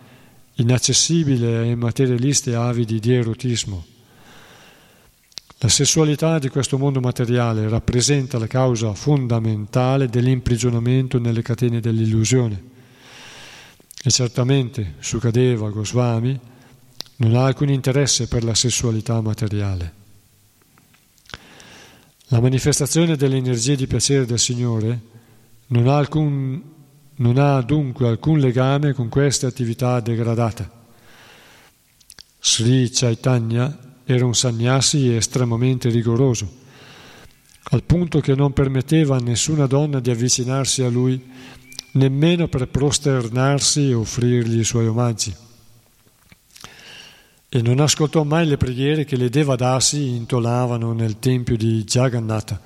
[0.55, 3.92] inaccessibile ai materialisti avidi di erotismo.
[5.63, 12.61] La sessualità di questo mondo materiale rappresenta la causa fondamentale dell'imprigionamento nelle catene dell'illusione.
[14.03, 16.37] E certamente Sukadeva Goswami
[17.15, 19.93] non ha alcun interesse per la sessualità materiale.
[22.27, 24.99] La manifestazione delle energie di piacere del Signore
[25.67, 26.61] non ha, alcun,
[27.15, 30.69] non ha dunque alcun legame con queste attività degradate.
[32.37, 36.49] Sri Chaitanya era un sannyasi estremamente rigoroso,
[37.63, 41.21] al punto che non permetteva a nessuna donna di avvicinarsi a lui,
[41.93, 45.33] nemmeno per prosternarsi e offrirgli i suoi omaggi
[47.55, 52.59] e non ascoltò mai le preghiere che le Devadasi intonavano nel tempio di Jagannatha,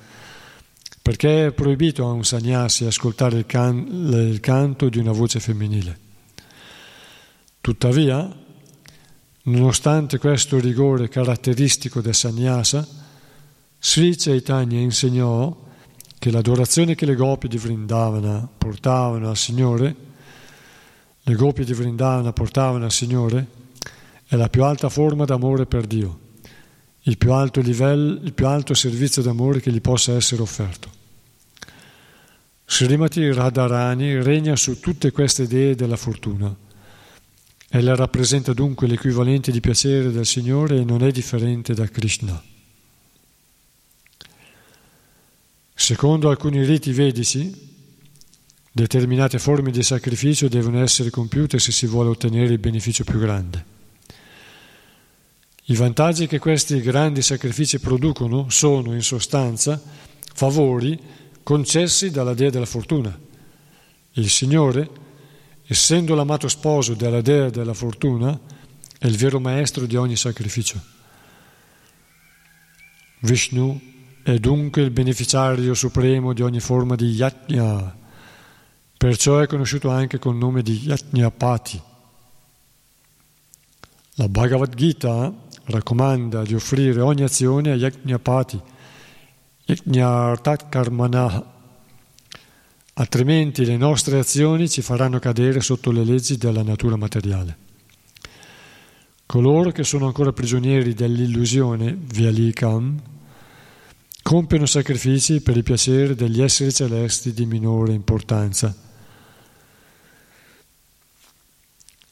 [1.02, 5.98] perché è proibito a un sannyasi ascoltare il, can- il canto di una voce femminile.
[7.60, 8.34] Tuttavia,
[9.48, 12.86] nonostante questo rigore caratteristico del sannyasa,
[13.78, 15.66] Sri Chaitanya insegnò
[16.18, 19.94] che l'adorazione che le gopi di Vrindavana portavano al Signore,
[21.22, 23.46] le gopi di Vrindavana portavano al Signore,
[24.26, 26.18] è la più alta forma d'amore per Dio,
[27.02, 30.96] il più alto livello, il più alto servizio d'amore che gli possa essere offerto.
[32.66, 36.54] Srimati Radharani regna su tutte queste idee della fortuna.
[37.70, 42.42] Ella rappresenta dunque l'equivalente di piacere del Signore e non è differente da Krishna.
[45.74, 47.66] Secondo alcuni riti vedici,
[48.72, 53.76] determinate forme di sacrificio devono essere compiute se si vuole ottenere il beneficio più grande.
[55.64, 59.80] I vantaggi che questi grandi sacrifici producono sono, in sostanza,
[60.34, 60.98] favori
[61.42, 63.18] concessi dalla Dea della fortuna.
[64.12, 64.88] Il Signore,
[65.70, 68.38] essendo l'amato sposo della Dea della fortuna,
[68.98, 70.80] è il vero maestro di ogni sacrificio.
[73.20, 73.78] Vishnu
[74.22, 77.96] è dunque il beneficiario supremo di ogni forma di yajna,
[78.96, 81.82] perciò è conosciuto anche col nome di Yajnapati.
[84.14, 85.32] La Bhagavad Gita
[85.64, 88.60] raccomanda di offrire ogni azione a Yajnapati,
[89.66, 91.57] Yajnartat Karmana,
[92.98, 97.66] altrimenti le nostre azioni ci faranno cadere sotto le leggi della natura materiale.
[99.24, 103.00] Coloro che sono ancora prigionieri dell'illusione, Vyalikam,
[104.22, 108.74] compiono sacrifici per il piacere degli esseri celesti di minore importanza.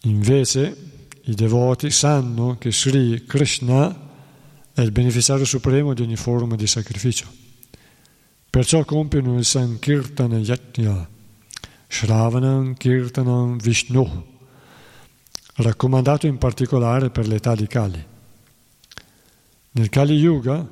[0.02, 0.76] Invece,
[1.24, 4.04] i devoti sanno che Sri Krishna
[4.72, 7.45] è il beneficiario supremo di ogni forma di sacrificio.
[8.56, 11.06] Perciò compiono il Sankirtana Yajna,
[11.88, 14.24] Shravanam Kirtanam Vishnu,
[15.56, 18.02] raccomandato in particolare per l'età di Kali.
[19.72, 20.66] Nel Kali Yuga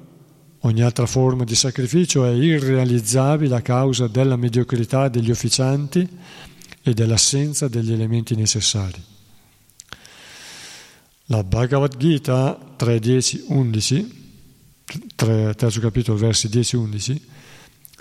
[0.61, 6.09] ogni altra forma di sacrificio è irrealizzabile a causa della mediocrità degli officianti
[6.82, 9.05] e dell'assenza degli elementi necessari.
[11.26, 14.37] La Bhagavad Gita 3, 10, 11,
[15.14, 17.32] 3, terzo capitolo, versi 10-11,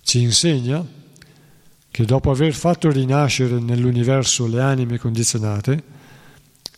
[0.03, 0.85] ci insegna
[1.89, 5.83] che dopo aver fatto rinascere nell'universo le anime condizionate,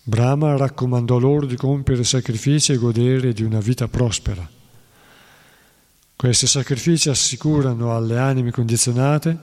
[0.03, 4.47] Brahma raccomandò loro di compiere sacrifici e godere di una vita prospera.
[6.15, 9.37] Questi sacrifici assicurano alle anime condizionate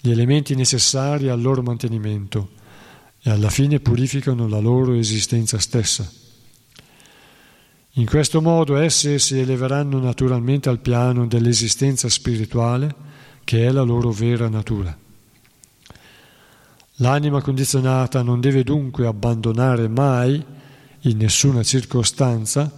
[0.00, 2.50] gli elementi necessari al loro mantenimento
[3.22, 6.10] e alla fine purificano la loro esistenza stessa.
[7.96, 12.92] In questo modo esse si eleveranno naturalmente al piano dell'esistenza spirituale
[13.44, 14.98] che è la loro vera natura.
[16.98, 20.44] L'anima condizionata non deve dunque abbandonare mai,
[21.02, 22.68] in nessuna circostanza,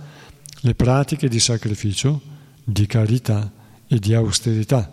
[0.61, 2.21] le pratiche di sacrificio,
[2.62, 3.51] di carità
[3.87, 4.93] e di austerità.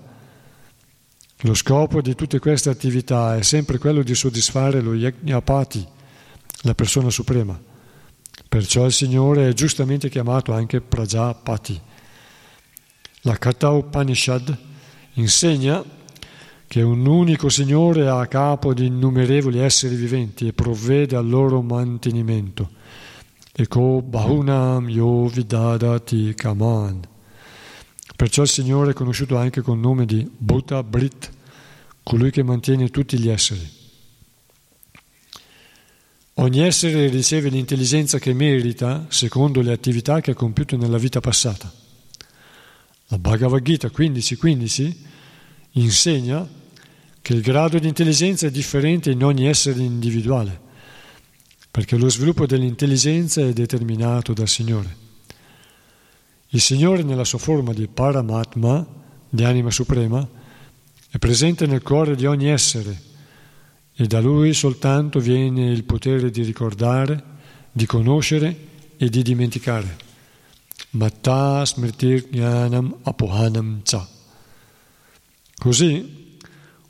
[1.41, 5.85] Lo scopo di tutte queste attività è sempre quello di soddisfare lo Yajnapati,
[6.61, 7.71] la persona suprema.
[8.53, 11.81] Perciò il Signore è giustamente chiamato anche Prajapati.
[13.21, 14.55] La Katha Upanishad
[15.13, 15.83] insegna
[16.67, 21.63] che un unico Signore è a capo di innumerevoli esseri viventi e provvede al loro
[21.63, 22.69] mantenimento.
[23.53, 27.01] Eko Bahunam Yo Vidadati Kaman.
[28.15, 31.31] Perciò il Signore è conosciuto anche col nome di Bhuta Brit,
[32.03, 33.81] colui che mantiene tutti gli esseri.
[36.37, 41.71] Ogni essere riceve l'intelligenza che merita secondo le attività che ha compiuto nella vita passata.
[43.07, 44.95] La Bhagavad Gita 15.15
[45.73, 46.47] insegna
[47.21, 50.59] che il grado di intelligenza è differente in ogni essere individuale,
[51.69, 54.97] perché lo sviluppo dell'intelligenza è determinato dal Signore.
[56.49, 58.85] Il Signore nella sua forma di Paramatma,
[59.29, 60.27] di anima suprema,
[61.09, 63.11] è presente nel cuore di ogni essere
[63.95, 67.23] e da Lui soltanto viene il potere di ricordare,
[67.71, 68.55] di conoscere
[68.97, 69.97] e di dimenticare.
[70.91, 74.07] Matta smritir jnanam apohanam cha.
[75.55, 76.21] Così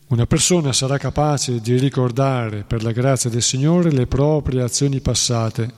[0.07, 5.73] una persona sarà capace di ricordare per la grazia del Signore le proprie azioni passate,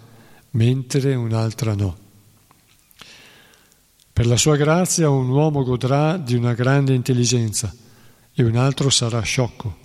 [0.51, 1.97] mentre un'altra no.
[4.11, 7.73] Per la sua grazia un uomo godrà di una grande intelligenza
[8.34, 9.84] e un altro sarà sciocco.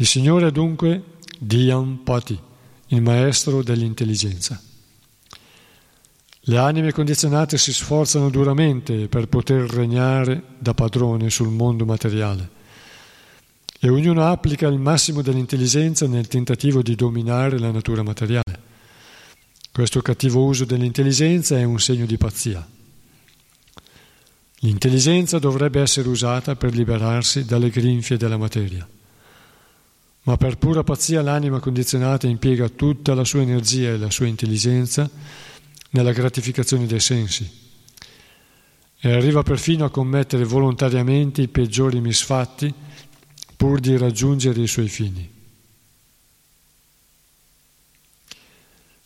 [0.00, 1.02] Il Signore è dunque
[1.40, 2.38] Dhyam Pati,
[2.88, 4.62] il maestro dell'intelligenza.
[6.42, 12.48] Le anime condizionate si sforzano duramente per poter regnare da padrone sul mondo materiale
[13.80, 18.66] e ognuno applica il massimo dell'intelligenza nel tentativo di dominare la natura materiale.
[19.72, 22.64] Questo cattivo uso dell'intelligenza è un segno di pazzia.
[24.60, 28.88] L'intelligenza dovrebbe essere usata per liberarsi dalle grinfie della materia.
[30.28, 35.08] Ma per pura pazzia l'anima condizionata impiega tutta la sua energia e la sua intelligenza
[35.92, 37.50] nella gratificazione dei sensi
[39.00, 42.70] e arriva perfino a commettere volontariamente i peggiori misfatti
[43.56, 45.30] pur di raggiungere i suoi fini.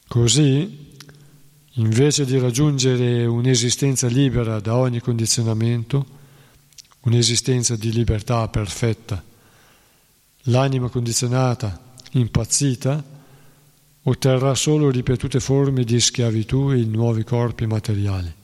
[0.09, 0.91] Così,
[1.75, 6.05] invece di raggiungere un'esistenza libera da ogni condizionamento,
[7.03, 9.31] un'esistenza di libertà perfetta,
[10.45, 11.79] l'anima condizionata,
[12.13, 13.03] impazzita,
[14.05, 18.35] otterrà solo ripetute forme di schiavitù in nuovi corpi materiali.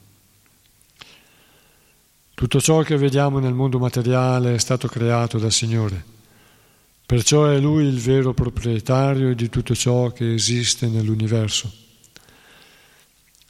[2.33, 6.17] Tutto ciò che vediamo nel mondo materiale è stato creato dal Signore.
[7.05, 11.69] Perciò è Lui il vero proprietario di tutto ciò che esiste nell'universo.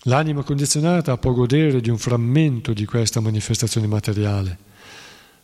[0.04, 4.58] L'anima condizionata può godere di un frammento di questa manifestazione materiale,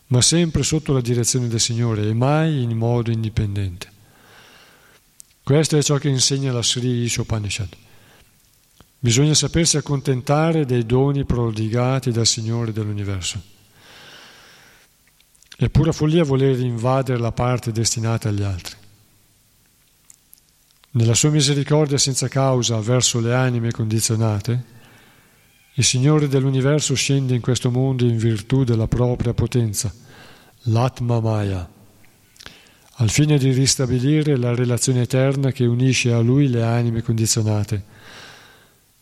[0.08, 3.92] ma sempre sotto la direzione del Signore e mai in modo indipendente.
[5.42, 7.68] Questo è ciò che insegna la Sri Ishopanishad.
[8.98, 13.40] Bisogna sapersi accontentare dei doni prodigati dal Signore dell'universo.
[15.56, 18.74] È pura follia voler invadere la parte destinata agli altri.
[20.90, 24.64] Nella sua misericordia senza causa verso le anime condizionate,
[25.78, 29.92] il Signore dell'universo scende in questo mondo in virtù della propria potenza,
[30.64, 31.68] l'Atma Maya,
[32.98, 37.84] al fine di ristabilire la relazione eterna che unisce a Lui le anime condizionate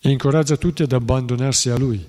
[0.01, 2.05] e incoraggia tutti ad abbandonarsi a Lui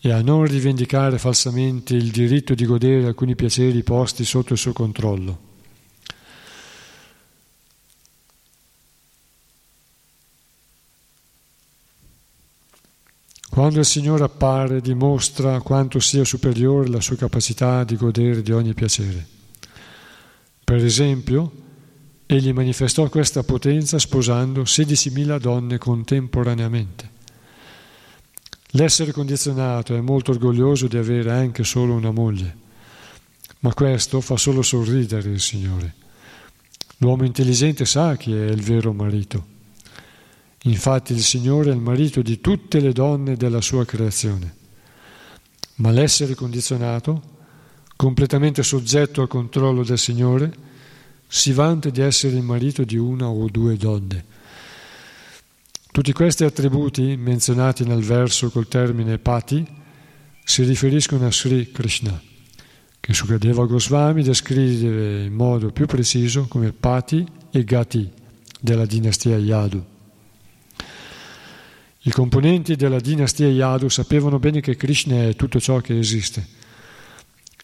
[0.00, 4.72] e a non rivendicare falsamente il diritto di godere alcuni piaceri posti sotto il suo
[4.72, 5.52] controllo.
[13.54, 18.74] Quando il Signore appare dimostra quanto sia superiore la sua capacità di godere di ogni
[18.74, 19.24] piacere.
[20.64, 21.52] Per esempio,
[22.26, 27.10] Egli manifestò questa potenza sposando 16.000 donne contemporaneamente.
[28.70, 32.56] L'essere condizionato è molto orgoglioso di avere anche solo una moglie,
[33.60, 35.94] ma questo fa solo sorridere il Signore.
[36.96, 39.53] L'uomo intelligente sa chi è il vero marito.
[40.66, 44.54] Infatti il Signore è il marito di tutte le donne della sua creazione.
[45.76, 47.22] Ma l'essere condizionato,
[47.96, 50.52] completamente soggetto al controllo del Signore,
[51.26, 54.24] si vanta di essere il marito di una o due donne.
[55.92, 59.66] Tutti questi attributi menzionati nel verso col termine pati
[60.44, 62.20] si riferiscono a Sri Krishna,
[63.00, 68.10] che Sukadeva Goswami descrive in modo più preciso come pati e gati
[68.60, 69.92] della dinastia Yadu.
[72.06, 76.46] I componenti della dinastia Yadu sapevano bene che Krishna è tutto ciò che esiste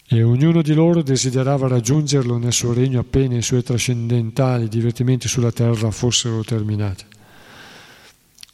[0.07, 5.51] e ognuno di loro desiderava raggiungerlo nel suo regno appena i suoi trascendentali divertimenti sulla
[5.51, 7.05] terra fossero terminati.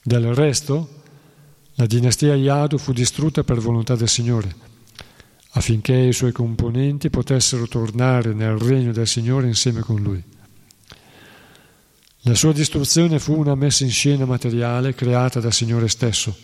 [0.04, 0.90] Del resto,
[1.76, 4.54] la dinastia Yadu fu distrutta per volontà del Signore,
[5.52, 10.22] affinché i suoi componenti potessero tornare nel regno del Signore insieme con lui.
[12.28, 16.36] La sua distruzione fu una messa in scena materiale creata dal Signore stesso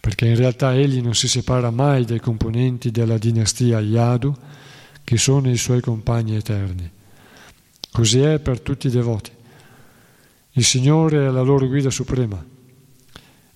[0.00, 4.34] perché in realtà egli non si separa mai dai componenti della dinastia Yadu,
[5.02, 6.90] che sono i suoi compagni eterni.
[7.90, 9.30] Così è per tutti i devoti.
[10.52, 12.44] Il Signore è la loro guida suprema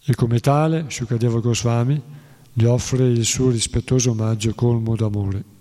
[0.04, 2.00] e come tale Shukadeva Goswami
[2.52, 5.57] gli offre il suo rispettoso omaggio colmo d'amore.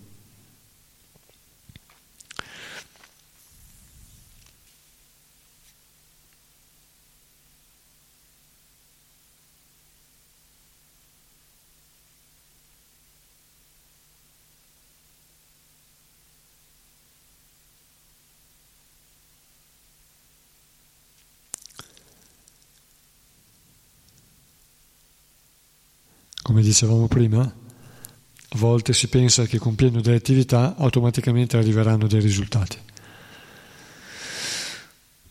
[26.58, 32.80] Come dicevamo prima, a volte si pensa che compiendo delle attività automaticamente arriveranno dei risultati.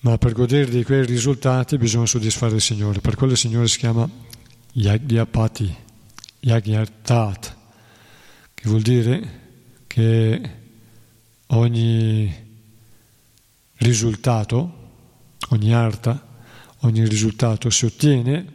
[0.00, 3.00] Ma per godere di quei risultati bisogna soddisfare il Signore.
[3.00, 4.08] Per quello il Signore si chiama
[4.70, 5.74] Yagyapati,
[6.38, 7.56] Yagyartat,
[8.54, 9.40] che vuol dire
[9.88, 10.50] che
[11.46, 12.34] ogni
[13.78, 14.90] risultato,
[15.48, 16.24] ogni arta,
[16.82, 18.46] ogni risultato si ottiene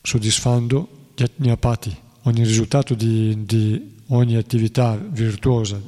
[0.00, 5.80] soddisfando Yajnapati, ogni risultato di, di ogni attività virtuosa,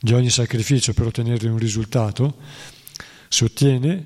[0.00, 2.36] di ogni sacrificio per ottenere un risultato,
[3.28, 4.04] si ottiene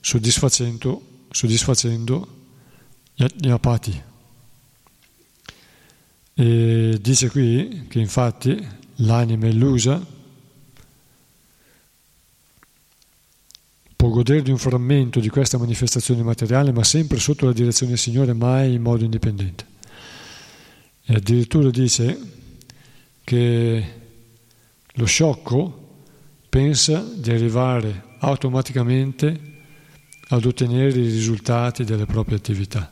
[0.00, 2.28] soddisfacendo, soddisfacendo
[3.14, 4.02] Yajnapati.
[6.36, 8.66] E dice qui che infatti
[8.96, 10.04] l'anima illusa
[13.94, 18.00] può godere di un frammento di questa manifestazione materiale, ma sempre sotto la direzione del
[18.00, 19.72] Signore, mai in modo indipendente.
[21.06, 22.18] E addirittura dice
[23.24, 24.00] che
[24.86, 26.02] lo sciocco
[26.48, 29.52] pensa di arrivare automaticamente
[30.28, 32.90] ad ottenere i risultati delle proprie attività.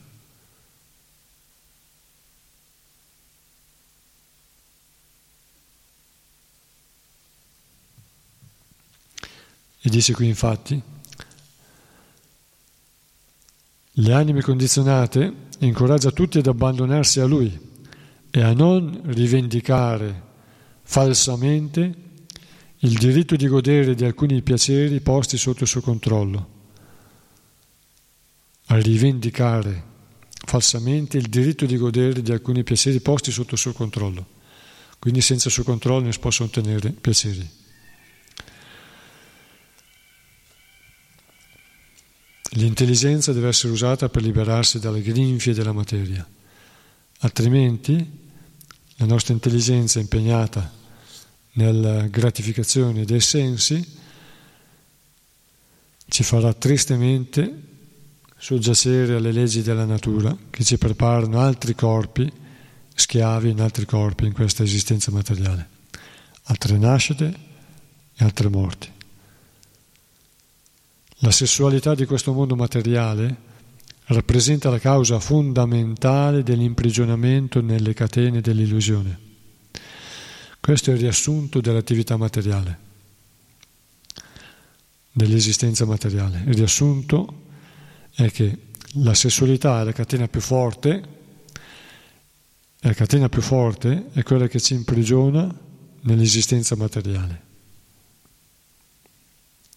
[9.84, 10.80] E dice qui infatti,
[13.92, 17.70] le anime condizionate incoraggia tutti ad abbandonarsi a lui
[18.34, 20.22] e a non rivendicare
[20.82, 21.94] falsamente
[22.78, 26.48] il diritto di godere di alcuni piaceri posti sotto il suo controllo,
[28.66, 29.90] a rivendicare
[30.46, 34.26] falsamente il diritto di godere di alcuni piaceri posti sotto il suo controllo.
[34.98, 37.48] Quindi senza il suo controllo non si possono ottenere piaceri.
[42.54, 46.26] L'intelligenza deve essere usata per liberarsi dalle grinfie della materia,
[47.20, 48.20] altrimenti
[49.02, 50.70] la nostra intelligenza impegnata
[51.54, 53.84] nella gratificazione dei sensi
[56.06, 57.62] ci farà tristemente
[58.36, 62.30] soggiacere alle leggi della natura che ci preparano altri corpi,
[62.94, 65.68] schiavi in altri corpi in questa esistenza materiale,
[66.44, 67.34] altre nascite
[68.14, 68.88] e altre morti.
[71.18, 73.50] La sessualità di questo mondo materiale
[74.06, 79.30] rappresenta la causa fondamentale dell'imprigionamento nelle catene dell'illusione.
[80.60, 82.78] Questo è il riassunto dell'attività materiale,
[85.10, 86.42] dell'esistenza materiale.
[86.46, 87.40] Il riassunto
[88.14, 88.58] è che
[88.96, 91.20] la sessualità è la catena più forte,
[92.80, 95.52] la catena più forte è quella che ci imprigiona
[96.02, 97.50] nell'esistenza materiale.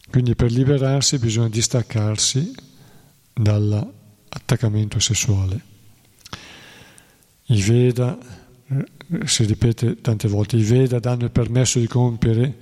[0.10, 2.54] Quindi per liberarsi bisogna distaccarsi
[3.34, 4.04] dalla
[4.36, 5.74] attaccamento sessuale.
[7.48, 8.18] I Veda,
[9.26, 12.54] si ripete tante volte, i Veda danno il permesso di compiere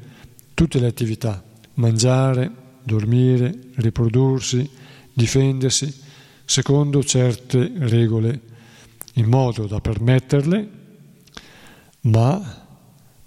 [0.54, 1.44] tutte le attività,
[1.76, 2.52] mangiare,
[2.84, 4.70] dormire, riprodursi,
[5.12, 6.02] difendersi,
[6.46, 8.52] secondo certe regole,
[9.14, 10.70] in modo da permetterle,
[12.02, 12.66] ma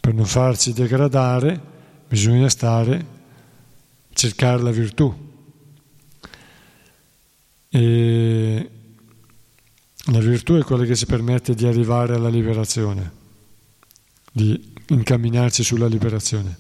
[0.00, 1.60] per non farci degradare
[2.08, 3.14] bisogna stare,
[4.12, 5.24] cercare la virtù,
[7.68, 8.70] e
[10.06, 13.10] la virtù è quella che ci permette di arrivare alla liberazione,
[14.30, 16.58] di incamminarci sulla liberazione.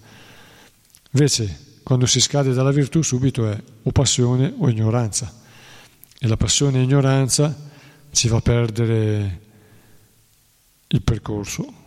[1.10, 5.30] Invece, quando si scade dalla virtù, subito è o passione o ignoranza.
[6.18, 7.54] E la passione e ignoranza
[8.10, 9.40] si va a perdere
[10.88, 11.84] il percorso.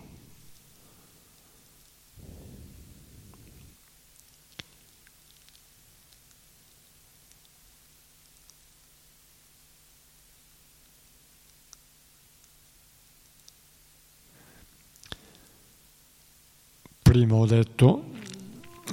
[17.30, 18.06] Prima ho detto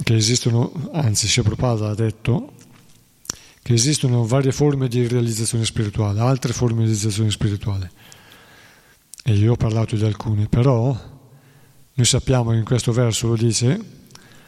[0.03, 2.53] che esistono, anzi Prabhupada ha detto
[3.63, 7.91] che esistono varie forme di realizzazione spirituale, altre forme di realizzazione spirituale.
[9.23, 10.95] E io ho parlato di alcune, però
[11.93, 13.81] noi sappiamo che in questo verso lo dice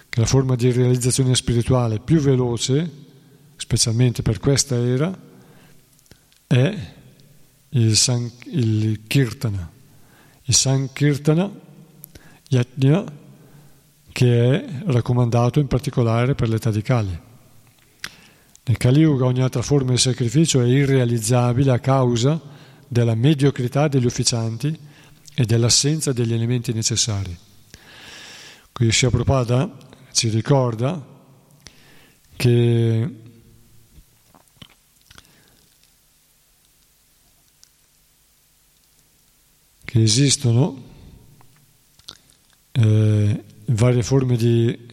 [0.07, 2.91] che la forma di realizzazione spirituale più veloce,
[3.55, 5.19] specialmente per questa era,
[6.45, 6.93] è
[7.69, 9.67] il, san, il Kirtana.
[10.43, 11.49] Il Sankirtana
[12.49, 13.27] Yajna
[14.19, 17.17] che è raccomandato in particolare per l'età di Kali.
[18.65, 22.37] Nel Kali Yuga ogni altra forma di sacrificio è irrealizzabile a causa
[22.85, 24.77] della mediocrità degli ufficianti
[25.33, 27.33] e dell'assenza degli elementi necessari.
[28.73, 29.77] Qui Shia Prabhupada
[30.11, 31.01] ci ricorda
[32.35, 33.15] che
[39.85, 40.83] che esistono
[42.73, 44.87] eh, varie forme di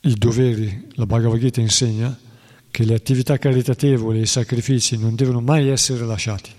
[0.00, 2.16] i doveri, la Bhagavad Gita insegna
[2.70, 6.50] che le attività caritatevoli e i sacrifici non devono mai essere lasciati.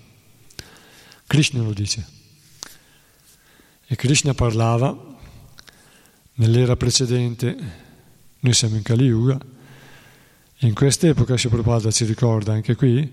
[1.26, 2.06] Krishna lo dice.
[3.86, 5.16] E Krishna parlava
[6.34, 7.56] nell'era precedente,
[8.40, 9.38] noi siamo in Kali Yuga,
[10.58, 13.10] in quest'epoca Prabhupada ci ricorda anche qui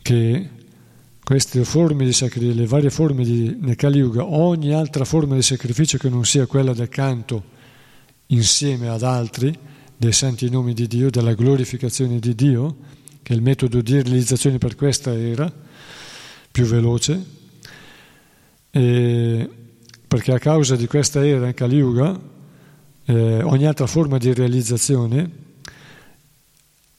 [0.00, 0.48] che
[1.28, 6.08] queste forme sacrificio, le varie forme di, Kali Yuga, ogni altra forma di sacrificio che
[6.08, 7.42] non sia quella del canto
[8.28, 9.54] insieme ad altri,
[9.94, 12.76] dei santi nomi di Dio, della glorificazione di Dio,
[13.20, 15.52] che è il metodo di realizzazione per questa era,
[16.50, 17.22] più veloce,
[18.70, 19.50] e
[20.08, 22.18] perché a causa di questa era in Kali Yuga,
[23.04, 25.30] eh, ogni altra forma di realizzazione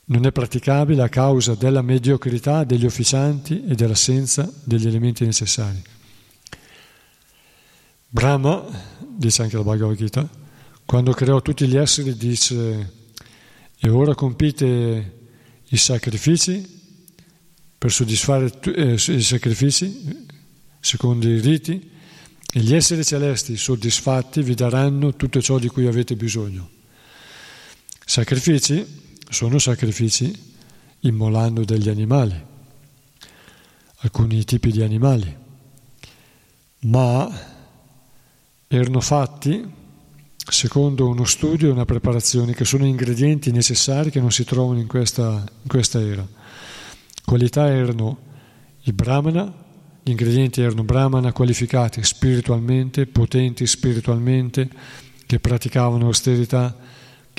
[0.09, 5.81] non è praticabile a causa della mediocrità degli officianti e dell'assenza degli elementi necessari.
[8.07, 8.65] Brahma,
[9.07, 10.27] dice anche la Bhagavad Gita,
[10.85, 12.93] quando creò tutti gli esseri dice
[13.77, 15.17] e ora compite
[15.67, 16.77] i sacrifici
[17.77, 20.27] per soddisfare eh, i sacrifici
[20.79, 21.91] secondo i riti
[22.51, 26.67] e gli esseri celesti soddisfatti vi daranno tutto ciò di cui avete bisogno.
[28.03, 30.33] Sacrifici sono sacrifici
[31.01, 32.35] immolando degli animali,
[33.97, 35.35] alcuni tipi di animali,
[36.81, 37.57] ma
[38.67, 39.77] erano fatti
[40.35, 44.87] secondo uno studio e una preparazione che sono ingredienti necessari che non si trovano in
[44.87, 46.27] questa, in questa era.
[47.23, 48.17] Qualità erano
[48.83, 49.53] i brahmana,
[50.01, 54.69] gli ingredienti erano brahmana qualificati spiritualmente, potenti spiritualmente,
[55.25, 56.75] che praticavano austerità,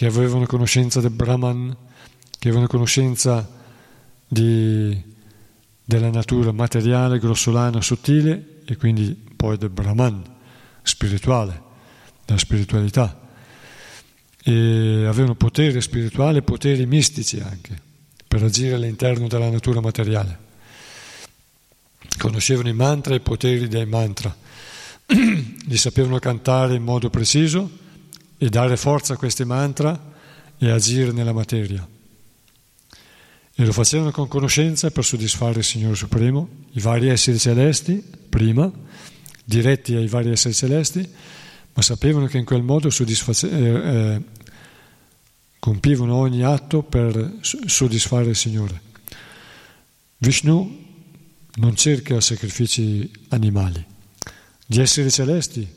[0.01, 1.77] che avevano conoscenza del Brahman,
[2.39, 3.47] che avevano conoscenza
[4.27, 4.99] di,
[5.85, 10.25] della natura materiale, grossolana, sottile e quindi poi del Brahman,
[10.81, 11.61] spirituale,
[12.25, 13.29] della spiritualità.
[14.43, 17.79] E avevano potere spirituale, poteri mistici anche,
[18.27, 20.39] per agire all'interno della natura materiale.
[22.17, 24.35] Conoscevano i mantra e i poteri dei mantra,
[25.09, 27.89] li sapevano cantare in modo preciso
[28.43, 30.13] e dare forza a questi mantra
[30.57, 31.87] e agire nella materia.
[33.55, 38.73] E lo facevano con conoscenza per soddisfare il Signore Supremo, i vari esseri celesti, prima,
[39.45, 41.07] diretti ai vari esseri celesti,
[41.75, 44.23] ma sapevano che in quel modo soddisface- eh, eh,
[45.59, 48.81] compivano ogni atto per soddisfare il Signore.
[50.17, 50.87] Vishnu
[51.57, 53.85] non cerca sacrifici animali,
[54.65, 55.69] gli esseri celesti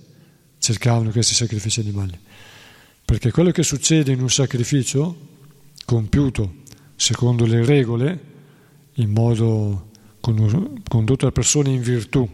[0.59, 2.17] cercavano questi sacrifici animali.
[3.05, 5.15] Perché quello che succede in un sacrificio
[5.85, 6.61] compiuto
[6.95, 8.31] secondo le regole,
[8.93, 9.89] in modo
[10.19, 12.27] condotto da persone in virtù,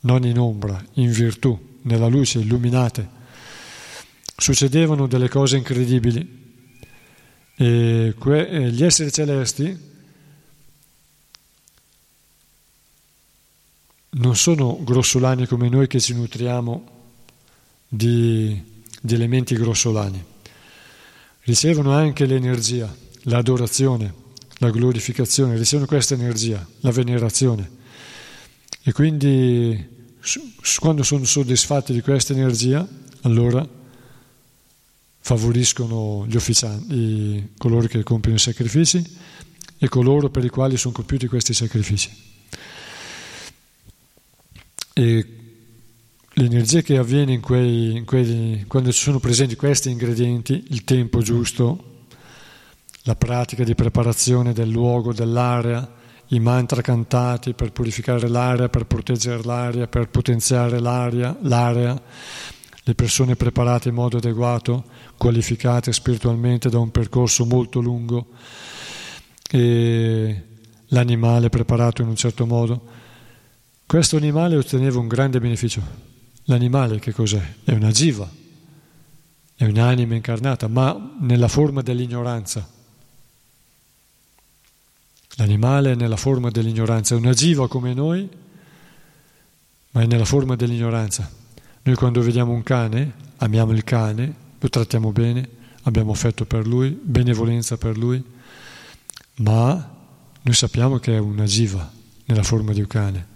[0.00, 3.08] non in ombra, in virtù, nella luce, illuminate,
[4.36, 6.40] succedevano delle cose incredibili.
[7.54, 8.14] E
[8.70, 9.90] gli esseri celesti
[14.14, 16.90] non sono grossolani come noi che ci nutriamo
[17.86, 18.70] di
[19.02, 20.24] di elementi grossolani.
[21.40, 24.14] Ricevono anche l'energia, l'adorazione,
[24.58, 27.68] la glorificazione, ricevono questa energia, la venerazione.
[28.82, 29.90] E quindi
[30.78, 32.86] quando sono soddisfatti di questa energia,
[33.22, 33.68] allora
[35.18, 39.04] favoriscono gli ufficianti, coloro che compiono i sacrifici
[39.78, 42.10] e coloro per i quali sono compiuti questi sacrifici.
[44.94, 45.41] E
[46.42, 51.20] l'energia che avviene in quei, in quei, quando ci sono presenti questi ingredienti, il tempo
[51.20, 51.90] giusto,
[53.02, 59.42] la pratica di preparazione del luogo, dell'area, i mantra cantati per purificare l'aria, per proteggere
[59.44, 62.00] l'aria, per potenziare l'aria, l'area,
[62.84, 64.84] le persone preparate in modo adeguato,
[65.16, 68.28] qualificate spiritualmente da un percorso molto lungo,
[69.48, 70.42] e
[70.86, 72.82] l'animale preparato in un certo modo.
[73.86, 76.10] Questo animale otteneva un grande beneficio
[76.44, 77.56] L'animale che cos'è?
[77.64, 78.28] È una jiva,
[79.54, 82.68] è un'anima incarnata, ma nella forma dell'ignoranza.
[85.36, 88.28] L'animale è nella forma dell'ignoranza, è una jiva come noi,
[89.92, 91.30] ma è nella forma dell'ignoranza.
[91.82, 95.48] Noi quando vediamo un cane, amiamo il cane, lo trattiamo bene,
[95.82, 98.22] abbiamo affetto per lui, benevolenza per lui,
[99.36, 99.90] ma
[100.42, 101.90] noi sappiamo che è una jiva
[102.26, 103.26] nella forma di un cane.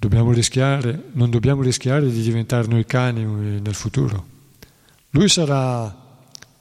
[0.00, 4.26] Dobbiamo rischiare, non dobbiamo rischiare di diventare noi cani nel futuro.
[5.10, 5.92] Lui sarà,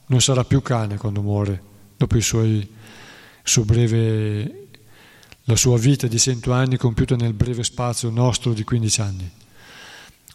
[0.07, 1.61] non sarà più cane quando muore,
[1.97, 2.67] dopo suoi,
[3.63, 4.67] breve,
[5.43, 9.31] la sua vita di 100 anni compiuta nel breve spazio nostro di 15 anni.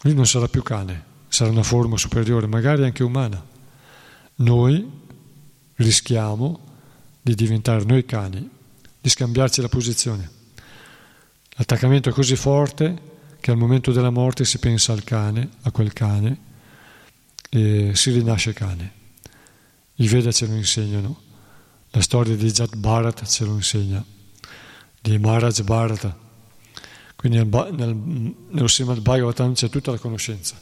[0.03, 3.45] Lui non sarà più cane, sarà una forma superiore, magari anche umana.
[4.35, 4.89] Noi
[5.75, 6.59] rischiamo
[7.21, 8.49] di diventare noi cani,
[9.01, 10.41] di scambiarci la posizione.
[11.55, 15.93] L'attaccamento è così forte che al momento della morte si pensa al cane, a quel
[15.93, 16.37] cane,
[17.49, 18.91] e si rinasce cane.
[19.95, 21.21] I Veda ce lo insegnano,
[21.91, 24.03] la storia di Jat Bharat ce lo insegna,
[24.99, 26.17] di Maharaj Bharata.
[27.15, 27.95] Quindi nel, nel,
[28.49, 30.59] nello Srimad Bhagavatam c'è tutta la conoscenza.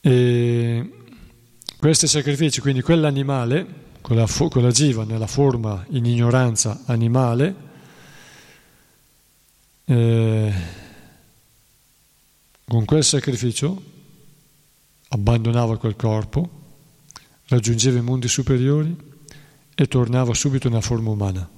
[0.00, 0.90] E
[1.78, 7.54] questi sacrifici, quindi quell'animale con la, con la jiva nella forma in ignoranza animale,
[9.84, 10.52] eh,
[12.66, 13.82] con quel sacrificio
[15.08, 16.60] abbandonava quel corpo,
[17.46, 18.94] raggiungeva i mondi superiori
[19.74, 21.48] e tornava subito nella forma umana.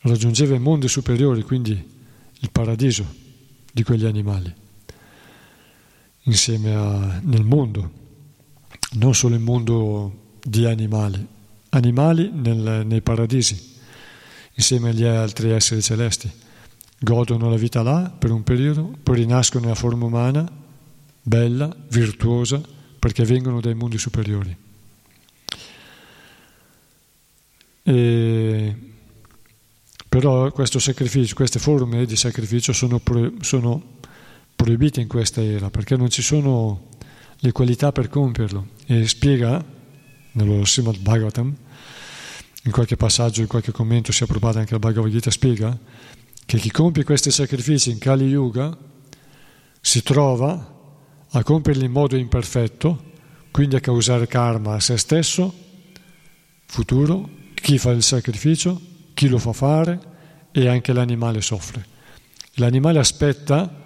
[0.00, 1.72] Raggiungeva i mondi superiori, quindi
[2.40, 3.04] il paradiso
[3.72, 4.54] di quegli animali,
[6.22, 7.90] insieme a, nel mondo,
[8.92, 11.26] non solo il mondo di animali,
[11.70, 13.76] animali nel, nei paradisi,
[14.54, 16.30] insieme agli altri esseri celesti.
[17.00, 20.50] Godono la vita là per un periodo, poi rinascono nella forma umana,
[21.22, 22.60] bella, virtuosa,
[22.98, 24.56] perché vengono dai mondi superiori.
[27.84, 28.76] E,
[30.08, 33.96] però queste forme di sacrificio sono, pro, sono
[34.56, 36.88] proibite in questa era perché non ci sono
[37.38, 38.66] le qualità per compierlo.
[38.86, 39.64] E spiega
[40.44, 41.56] nello Srimad Bhagavatam,
[42.64, 45.76] in qualche passaggio, in qualche commento si è approvato anche la Bhagavad Gita, spiega
[46.44, 48.76] che chi compie questi sacrifici in Kali Yuga
[49.80, 50.76] si trova
[51.30, 53.12] a compierli in modo imperfetto,
[53.50, 55.52] quindi a causare karma a se stesso,
[56.66, 58.80] futuro, chi fa il sacrificio,
[59.14, 60.00] chi lo fa fare
[60.52, 61.84] e anche l'animale soffre.
[62.54, 63.84] L'animale aspetta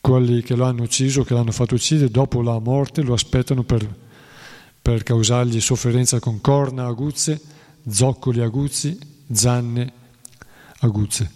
[0.00, 3.88] quelli che lo hanno ucciso, che l'hanno fatto uccidere, dopo la morte lo aspettano per
[4.82, 7.40] per causargli sofferenza con corna aguzze,
[7.88, 8.98] zoccoli aguzzi,
[9.30, 9.92] zanne
[10.80, 11.30] aguzze.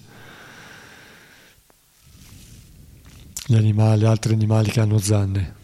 [3.46, 5.54] Gli animali, altri animali che hanno zanne.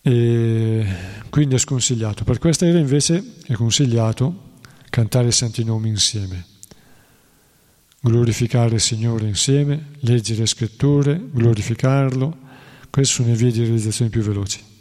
[0.00, 0.86] E
[1.28, 2.22] quindi è sconsigliato.
[2.22, 4.52] Per questa era invece è consigliato
[4.90, 6.44] cantare i santi nomi insieme,
[7.98, 12.36] glorificare il Signore insieme, leggere le scritture, glorificarlo.
[12.90, 14.73] Queste sono le vie di realizzazione più veloci.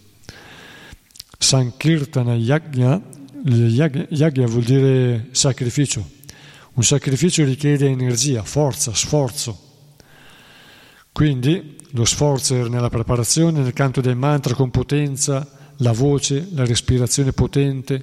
[1.44, 3.02] Sankirtana Yagna,
[3.44, 6.10] Yagna vuol dire sacrificio.
[6.76, 9.60] Un sacrificio richiede energia, forza, sforzo.
[11.12, 15.46] Quindi lo sforzo era nella preparazione, nel canto del mantra con potenza,
[15.78, 18.02] la voce, la respirazione potente,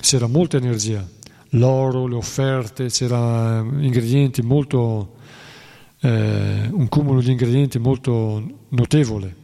[0.00, 1.06] c'era molta energia,
[1.50, 5.16] l'oro, le offerte, c'era ingredienti molto,
[6.00, 9.36] eh, un cumulo di ingredienti molto notevole.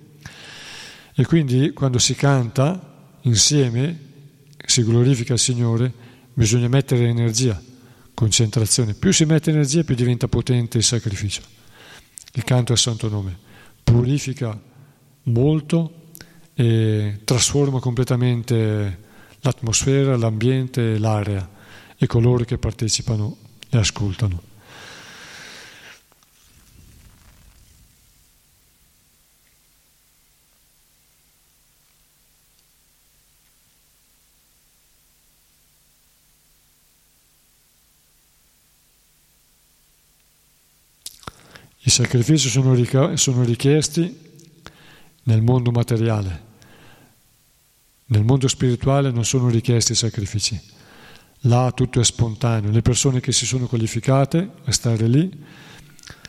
[1.15, 2.89] E quindi quando si canta
[3.23, 4.09] insieme
[4.65, 5.93] si glorifica il Signore,
[6.33, 7.61] bisogna mettere energia,
[8.15, 8.95] concentrazione.
[8.95, 11.43] Più si mette energia, più diventa potente il sacrificio.
[12.33, 13.37] Il canto al santo nome
[13.83, 14.59] purifica
[15.25, 16.13] molto
[16.55, 18.99] e trasforma completamente
[19.41, 21.49] l'atmosfera, l'ambiente, l'area
[21.97, 23.37] e coloro che partecipano
[23.69, 24.50] e ascoltano.
[41.83, 42.75] I sacrifici sono,
[43.45, 44.19] richiesti
[45.23, 46.49] nel mondo materiale,
[48.07, 50.61] nel mondo spirituale non sono richiesti sacrifici.
[51.45, 55.43] Là tutto è spontaneo, le persone che si sono qualificate a stare lì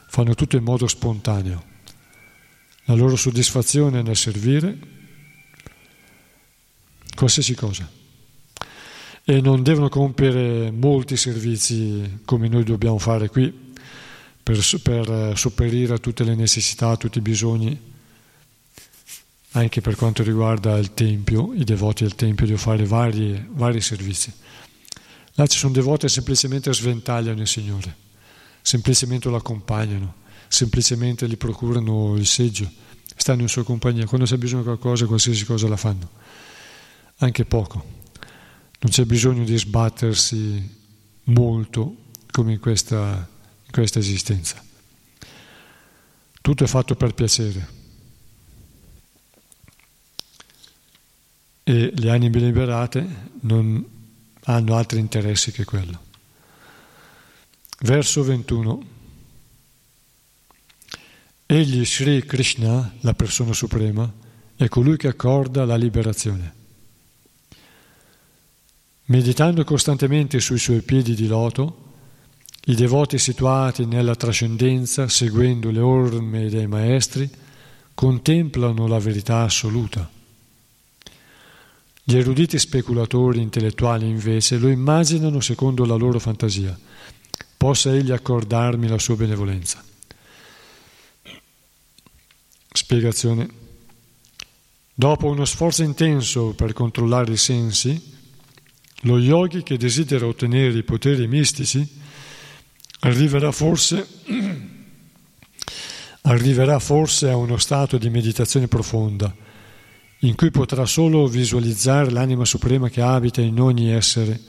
[0.07, 1.63] fanno tutto in modo spontaneo.
[2.85, 4.77] La loro soddisfazione è nel servire
[7.13, 7.89] qualsiasi cosa.
[9.23, 13.70] E non devono compiere molti servizi come noi dobbiamo fare qui
[14.51, 17.79] per, per sopperire a tutte le necessità, a tutti i bisogni,
[19.51, 24.31] anche per quanto riguarda il Tempio, i devoti del Tempio devono fare vari, vari servizi.
[25.33, 27.95] Là ci sono devoti che semplicemente sventagliano il Signore,
[28.61, 30.15] semplicemente lo accompagnano,
[30.47, 32.69] semplicemente gli procurano il seggio,
[33.15, 34.05] stanno in sua compagnia.
[34.05, 36.09] Quando c'è bisogno di qualcosa, qualsiasi cosa la fanno,
[37.17, 37.99] anche poco.
[38.79, 40.79] Non c'è bisogno di sbattersi
[41.25, 41.95] molto
[42.31, 43.29] come in questa,
[43.71, 44.63] questa esistenza.
[46.41, 47.79] Tutto è fatto per piacere.
[51.63, 53.85] E le anime liberate non
[54.43, 56.09] hanno altri interessi che quello.
[57.81, 58.83] Verso 21.
[61.45, 64.11] Egli, Sri Krishna, la persona suprema,
[64.55, 66.53] è colui che accorda la liberazione.
[69.05, 71.90] Meditando costantemente sui suoi piedi di loto,
[72.65, 77.29] i devoti situati nella trascendenza, seguendo le orme dei maestri,
[77.93, 80.09] contemplano la verità assoluta
[82.11, 86.77] gli eruditi speculatori intellettuali invece lo immaginano secondo la loro fantasia.
[87.55, 89.83] Possa egli accordarmi la sua benevolenza.
[92.73, 93.49] Spiegazione.
[94.93, 98.13] Dopo uno sforzo intenso per controllare i sensi,
[99.03, 102.00] lo yogi che desidera ottenere i poteri mistici
[103.01, 104.07] arriverà forse,
[106.23, 109.33] arriverà forse a uno stato di meditazione profonda
[110.23, 114.39] in cui potrà solo visualizzare l'anima suprema che abita in ogni essere,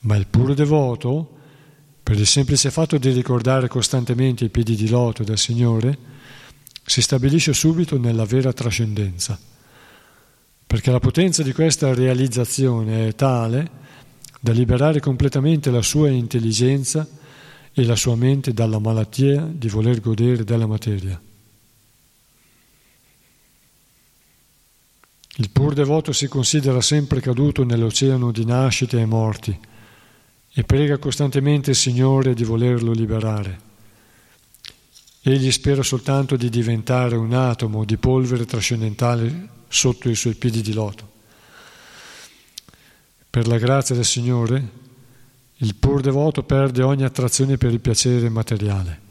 [0.00, 1.30] ma il puro devoto,
[2.04, 5.98] per il semplice fatto di ricordare costantemente i piedi di loto del Signore,
[6.84, 9.36] si stabilisce subito nella vera trascendenza,
[10.64, 13.84] perché la potenza di questa realizzazione è tale
[14.38, 17.08] da liberare completamente la sua intelligenza
[17.78, 21.20] e la sua mente dalla malattia di voler godere della materia.
[25.36, 29.60] Il pur devoto si considera sempre caduto nell'oceano di nascite e morti
[30.54, 33.60] e prega costantemente il Signore di volerlo liberare.
[35.20, 40.72] Egli spera soltanto di diventare un atomo di polvere trascendentale sotto i suoi piedi di
[40.72, 41.12] loto.
[43.28, 44.84] Per la grazia del Signore,
[45.58, 49.04] il pur devoto perde ogni attrazione per il piacere materiale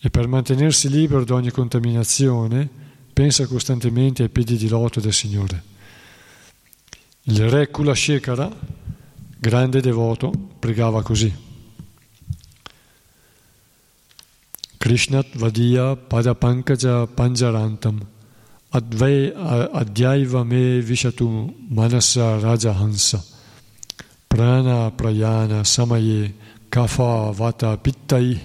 [0.00, 2.68] e per mantenersi libero da ogni contaminazione,
[3.12, 5.62] pensa costantemente ai piedi di loto del Signore.
[7.24, 8.50] Il re Kulashekara,
[9.38, 11.32] grande devoto, pregava così.
[14.76, 18.04] Krishnat Vadia Padapankaja Panjarantam
[18.70, 23.31] Advai Adhyaiva Me Vishatu Manasa Rajahansa
[24.32, 26.32] Prana Prayana Samaye
[26.70, 28.40] Kafa Vata Pittai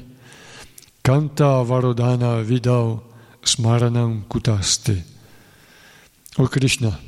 [1.01, 3.01] Kanta Varodana Vidau
[3.41, 5.05] Smaranam Kutaste.
[6.39, 6.99] O Krishna,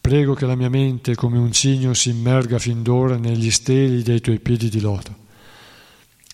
[0.00, 4.20] prego che la mia mente come un cigno si immerga fin d'ora negli steli dei
[4.20, 5.14] tuoi piedi di loto.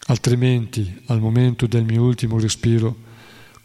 [0.06, 2.96] Altrimenti, al momento del mio ultimo respiro,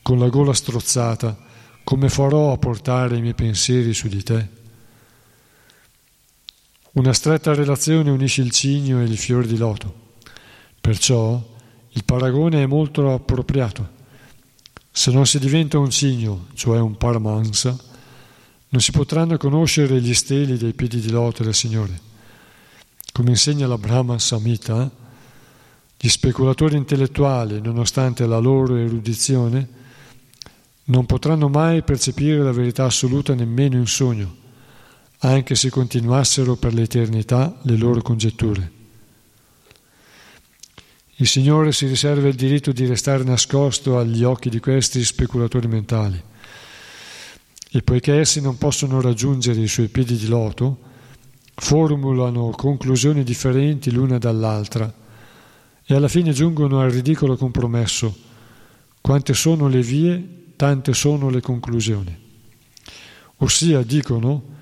[0.01, 1.37] con la gola strozzata,
[1.85, 4.57] come farò a portare i miei pensieri su di te?
[6.97, 9.93] Una stretta relazione unisce il cigno e il fior di loto.
[10.81, 11.39] Perciò
[11.91, 13.87] il paragone è molto appropriato.
[14.89, 17.77] Se non si diventa un cigno, cioè un paramahansa,
[18.69, 22.01] non si potranno conoscere gli steli dei piedi di loto del Signore.
[23.11, 24.89] Come insegna la Brahma Samhita,
[25.99, 29.69] gli speculatori intellettuali, nonostante la loro erudizione,
[30.85, 34.45] non potranno mai percepire la verità assoluta nemmeno in sogno,
[35.19, 38.71] anche se continuassero per l'eternità le loro congetture.
[41.19, 46.21] Il Signore si riserva il diritto di restare nascosto agli occhi di questi speculatori mentali.
[47.69, 50.77] E poiché essi non possono raggiungere i suoi piedi di loto,
[51.55, 54.93] formulano conclusioni differenti l'una dall'altra
[55.83, 58.15] e alla fine giungono al ridicolo compromesso.
[59.01, 62.15] Quante sono le vie, tante sono le conclusioni.
[63.37, 64.55] Ossia dicono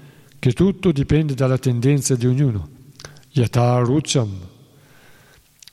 [0.46, 2.70] che tutto dipende dalla tendenza di ognuno.
[3.32, 4.30] Yata rucham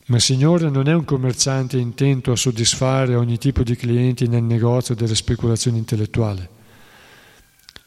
[0.07, 4.43] Ma il Signore non è un commerciante intento a soddisfare ogni tipo di clienti nel
[4.43, 6.49] negozio delle speculazioni intellettuali.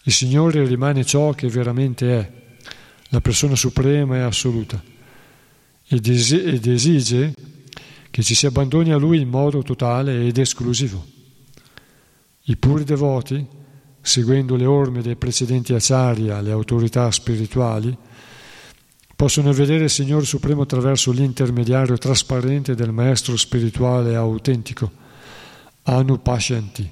[0.03, 2.31] Il Signore rimane ciò che veramente è,
[3.09, 4.79] la persona suprema e assoluta,
[5.87, 7.33] ed esige
[8.11, 11.03] che ci si abbandoni a Lui in modo totale ed esclusivo.
[12.43, 13.43] I puri devoti,
[14.05, 17.97] seguendo le orme dei precedenti acharya, le autorità spirituali,
[19.15, 24.91] possono vedere il Signore Supremo attraverso l'intermediario trasparente del Maestro spirituale autentico,
[25.83, 26.91] Anupashanti.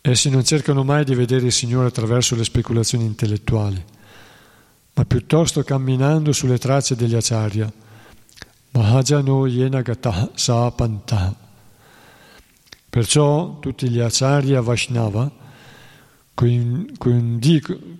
[0.00, 3.82] Essi non cercano mai di vedere il Signore attraverso le speculazioni intellettuali,
[4.94, 7.72] ma piuttosto camminando sulle tracce degli acharya,
[8.72, 11.45] Mahajano Yenagata Sapanta.
[12.96, 15.30] Perciò tutti gli acharya Vaishnava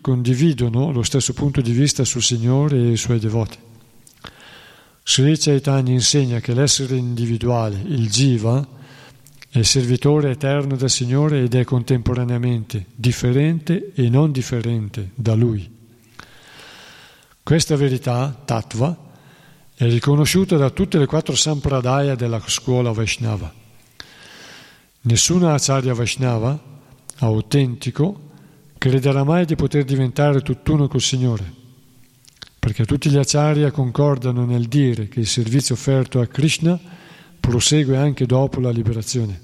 [0.01, 3.59] condividono lo stesso punto di vista sul Signore e i suoi devoti.
[5.05, 8.67] Sri Chaitanya insegna che l'essere individuale, il Jiva,
[9.51, 15.71] è servitore eterno del Signore ed è contemporaneamente differente e non differente da Lui.
[17.43, 18.97] Questa verità, Tattva,
[19.75, 23.65] è riconosciuta da tutte le quattro sampradaya della scuola Vaishnava.
[25.07, 26.61] Nessuna Acharya Vaishnava,
[27.19, 28.31] autentico,
[28.77, 31.45] crederà mai di poter diventare tutt'uno col Signore,
[32.59, 36.77] perché tutti gli acharya concordano nel dire che il servizio offerto a Krishna
[37.39, 39.41] prosegue anche dopo la liberazione.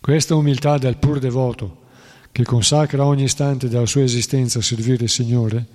[0.00, 1.86] Questa umiltà del pur devoto,
[2.30, 5.66] che consacra ogni istante della sua esistenza a servire il Signore,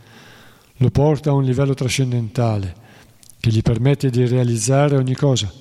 [0.78, 2.74] lo porta a un livello trascendentale
[3.38, 5.52] che gli permette di realizzare ogni cosa,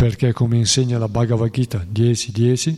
[0.00, 2.74] perché come insegna la Bhagavad Gita 10.10,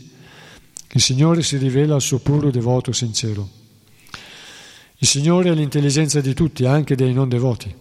[0.91, 3.47] il Signore si rivela al suo puro devoto sincero.
[4.97, 7.73] Il Signore ha l'intelligenza di tutti, anche dei non devoti.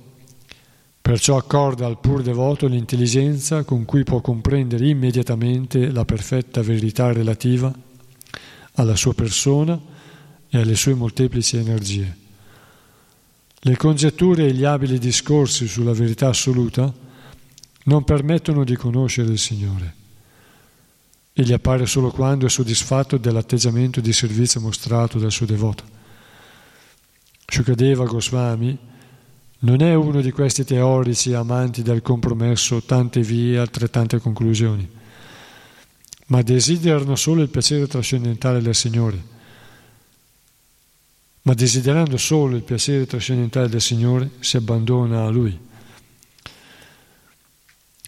[1.01, 7.75] Perciò accorda al pur devoto l'intelligenza con cui può comprendere immediatamente la perfetta verità relativa
[8.75, 9.77] alla sua persona
[10.51, 12.17] e alle sue molteplici energie.
[13.59, 17.02] Le congetture e gli abili discorsi sulla verità assoluta
[17.85, 19.95] non permettono di conoscere il Signore.
[21.33, 25.85] Egli appare solo quando è soddisfatto dell'atteggiamento di servizio mostrato dal suo devoto.
[27.47, 28.79] Shukadeva Goswami
[29.61, 34.89] non è uno di questi teorici amanti del compromesso, tante vie, altrettante conclusioni,
[36.27, 39.31] ma desiderano solo il piacere trascendentale del Signore.
[41.43, 45.59] Ma desiderando solo il piacere trascendentale del Signore, si abbandona a Lui.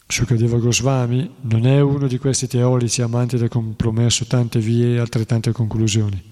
[0.07, 5.51] Shukadeva Goswami non è uno di questi teorici amanti del compromesso tante vie e altrettante
[5.53, 6.23] conclusioni,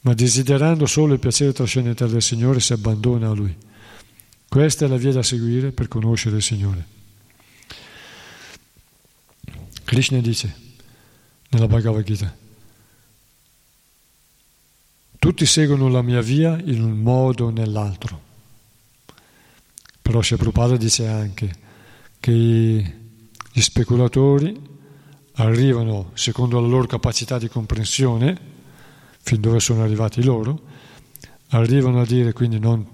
[0.00, 3.56] ma desiderando solo il piacere trascendentale del Signore si abbandona a Lui.
[4.48, 6.86] Questa è la via da seguire per conoscere il Signore.
[9.84, 10.54] Krishna dice
[11.50, 12.34] nella Bhagavad Gita,
[15.18, 18.22] tutti seguono la mia via in un modo o nell'altro.
[20.02, 21.64] Però Prabhupada dice anche,
[22.26, 22.94] che
[23.52, 24.60] gli speculatori
[25.34, 28.36] arrivano secondo la loro capacità di comprensione,
[29.20, 30.60] fin dove sono arrivati loro,
[31.50, 32.84] arrivano a dire quindi non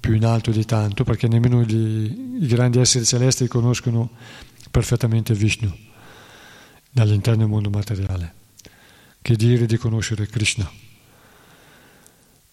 [0.00, 4.08] più in alto di tanto, perché nemmeno gli, i grandi esseri celesti conoscono
[4.70, 5.70] perfettamente Vishnu
[6.90, 8.34] dall'interno del mondo materiale,
[9.20, 10.66] che dire di conoscere Krishna.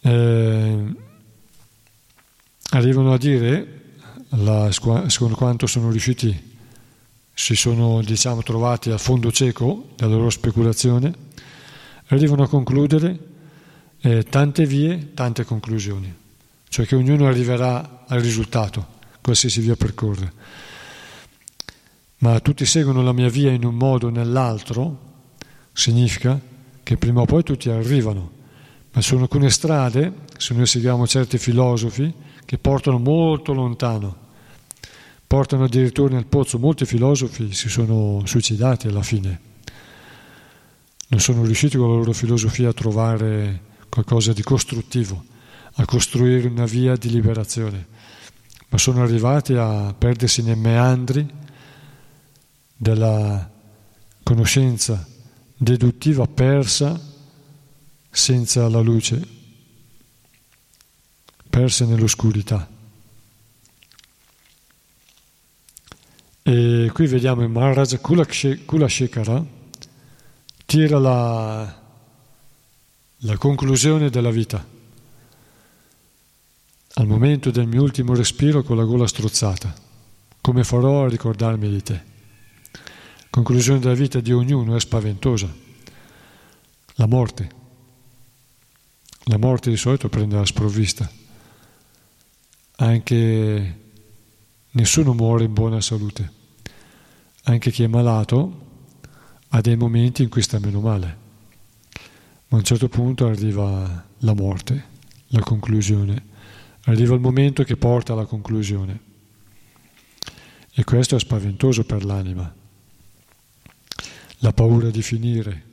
[0.01, 0.95] Eh,
[2.71, 3.74] arrivano a dire
[4.35, 6.53] la, secondo quanto sono riusciti,
[7.33, 11.13] si sono diciamo, trovati al fondo cieco della loro speculazione,
[12.07, 13.19] arrivano a concludere
[14.01, 16.13] eh, tante vie, tante conclusioni,
[16.69, 18.87] cioè che ognuno arriverà al risultato,
[19.21, 20.33] qualsiasi via percorre.
[22.19, 25.13] Ma tutti seguono la mia via in un modo o nell'altro,
[25.73, 26.39] significa
[26.83, 28.31] che prima o poi tutti arrivano,
[28.91, 32.13] ma sono alcune strade, se noi seguiamo certi filosofi,
[32.45, 34.24] che portano molto lontano,
[35.27, 39.39] portano addirittura nel pozzo, molti filosofi si sono suicidati alla fine,
[41.07, 45.23] non sono riusciti con la loro filosofia a trovare qualcosa di costruttivo,
[45.73, 47.87] a costruire una via di liberazione,
[48.69, 51.27] ma sono arrivati a perdersi nei meandri
[52.75, 53.51] della
[54.23, 55.07] conoscenza
[55.57, 56.99] deduttiva persa
[58.09, 59.33] senza la luce
[61.49, 62.74] perse nell'oscurità.
[66.47, 67.99] E qui vediamo il Maharaj
[68.65, 69.43] Kulashekara
[70.65, 71.81] tira la,
[73.17, 74.73] la conclusione della vita.
[76.97, 79.73] al momento del mio ultimo respiro con la gola strozzata,
[80.39, 82.03] come farò a ricordarmi di te?
[83.29, 85.53] Conclusione della vita di ognuno è spaventosa.
[86.95, 87.49] La morte.
[89.23, 91.11] La morte di solito prende la sprovvista.
[92.77, 93.79] Anche
[94.71, 96.34] nessuno muore in buona salute.
[97.47, 98.63] Anche chi è malato
[99.49, 101.17] ha dei momenti in cui sta meno male.
[102.47, 104.83] Ma a un certo punto arriva la morte,
[105.27, 106.33] la conclusione.
[106.85, 108.99] Arriva il momento che porta alla conclusione.
[110.71, 112.51] E questo è spaventoso per l'anima.
[114.39, 115.63] La paura di finire.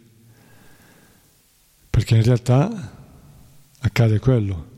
[1.89, 2.93] Perché in realtà
[3.78, 4.70] accade quello.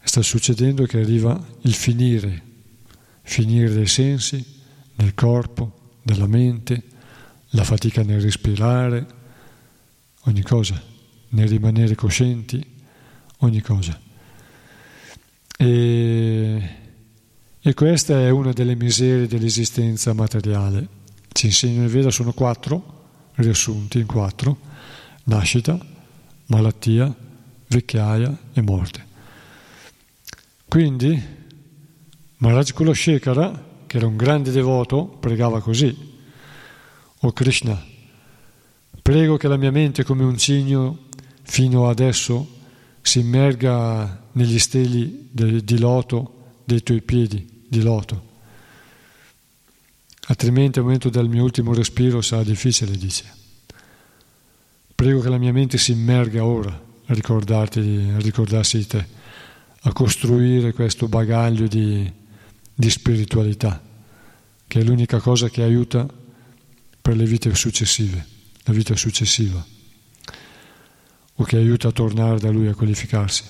[0.00, 2.42] Sta succedendo che arriva il finire,
[3.22, 4.58] finire dei sensi,
[5.00, 6.82] nel corpo, nella mente,
[7.50, 9.06] la fatica nel respirare,
[10.24, 10.80] ogni cosa,
[11.30, 12.64] nel rimanere coscienti,
[13.38, 13.98] ogni cosa.
[15.56, 16.68] E,
[17.60, 20.86] e questa è una delle miserie dell'esistenza materiale.
[21.32, 22.98] Ci insegnano il Veda, sono quattro,
[23.34, 24.58] riassunti in quattro,
[25.24, 25.78] nascita,
[26.46, 27.14] malattia,
[27.68, 29.06] vecchiaia e morte.
[30.68, 31.38] Quindi
[32.36, 35.92] Maharaj Kulashekara, che era un grande devoto, pregava così,
[37.22, 37.84] o Krishna,
[39.02, 41.08] prego che la mia mente come un cigno
[41.42, 42.48] fino adesso
[43.02, 48.28] si immerga negli steli de, di loto dei tuoi piedi di loto.
[50.28, 53.24] Altrimenti al momento del mio ultimo respiro sarà difficile, dice.
[54.94, 59.06] Prego che la mia mente si immerga ora a, a ricordarsi di te,
[59.80, 62.18] a costruire questo bagaglio di,
[62.80, 63.82] di spiritualità,
[64.66, 66.08] che è l'unica cosa che aiuta
[67.02, 68.26] per le vite successive,
[68.64, 69.64] la vita successiva,
[71.34, 73.44] o che aiuta a tornare da lui a qualificarsi.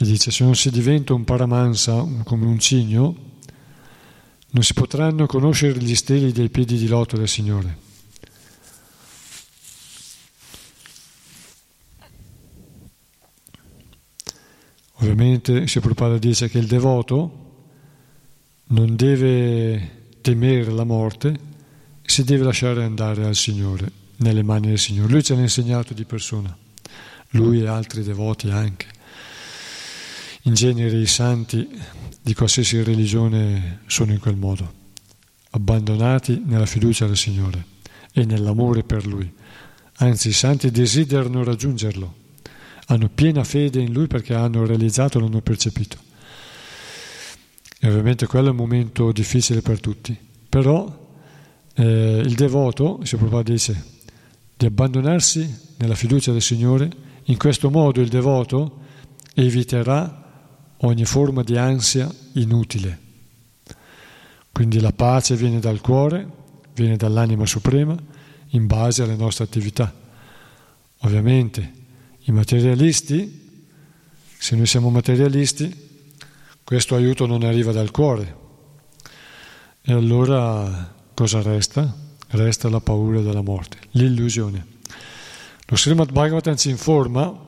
[0.00, 3.27] E dice, se non si diventa un paramansa come un cigno,
[4.50, 7.86] non si potranno conoscere gli steli dei piedi di loto del Signore.
[15.00, 17.46] Ovviamente si Prabhupada dice che il devoto
[18.68, 21.38] non deve temere la morte,
[22.02, 25.12] si deve lasciare andare al Signore, nelle mani del Signore.
[25.12, 26.56] Lui ce l'ha insegnato di persona,
[27.30, 28.96] lui e altri devoti anche.
[30.48, 31.68] In genere i santi
[32.22, 34.72] di qualsiasi religione sono in quel modo,
[35.50, 37.66] abbandonati nella fiducia del Signore
[38.14, 39.30] e nell'amore per Lui.
[39.96, 42.14] Anzi, i santi desiderano raggiungerlo
[42.86, 45.98] hanno piena fede in lui perché hanno realizzato, l'hanno percepito.
[47.78, 50.16] E ovviamente quello è un momento difficile per tutti,
[50.48, 51.10] però
[51.74, 53.84] eh, il devoto, si proprio dice,
[54.56, 56.90] di abbandonarsi nella fiducia del Signore,
[57.24, 58.78] in questo modo il devoto
[59.34, 60.22] eviterà
[60.78, 63.06] ogni forma di ansia inutile.
[64.52, 66.28] Quindi la pace viene dal cuore,
[66.74, 67.96] viene dall'anima suprema,
[68.52, 69.92] in base alle nostre attività.
[70.98, 71.72] Ovviamente
[72.22, 73.62] i materialisti,
[74.36, 75.86] se noi siamo materialisti,
[76.64, 78.36] questo aiuto non arriva dal cuore.
[79.80, 82.06] E allora cosa resta?
[82.30, 84.66] Resta la paura della morte, l'illusione.
[85.66, 87.46] Lo Srimad Bhagavatam ci informa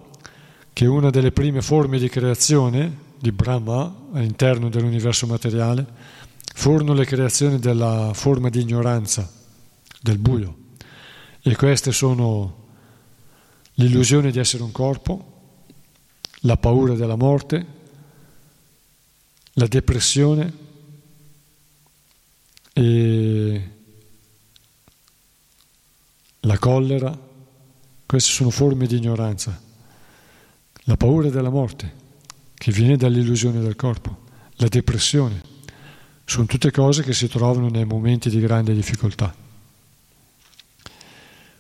[0.73, 5.87] che una delle prime forme di creazione di Brahma all'interno dell'universo materiale
[6.55, 9.31] furono le creazioni della forma di ignoranza,
[10.01, 10.57] del buio.
[11.43, 12.69] E queste sono
[13.75, 15.59] l'illusione di essere un corpo,
[16.41, 17.67] la paura della morte,
[19.55, 20.53] la depressione
[22.73, 23.71] e
[26.41, 27.19] la collera,
[28.07, 29.69] queste sono forme di ignoranza.
[30.85, 32.00] La paura della morte,
[32.61, 34.25] che viene dall'illusione del corpo,
[34.57, 35.41] la depressione,
[36.27, 39.35] sono tutte cose che si trovano nei momenti di grande difficoltà.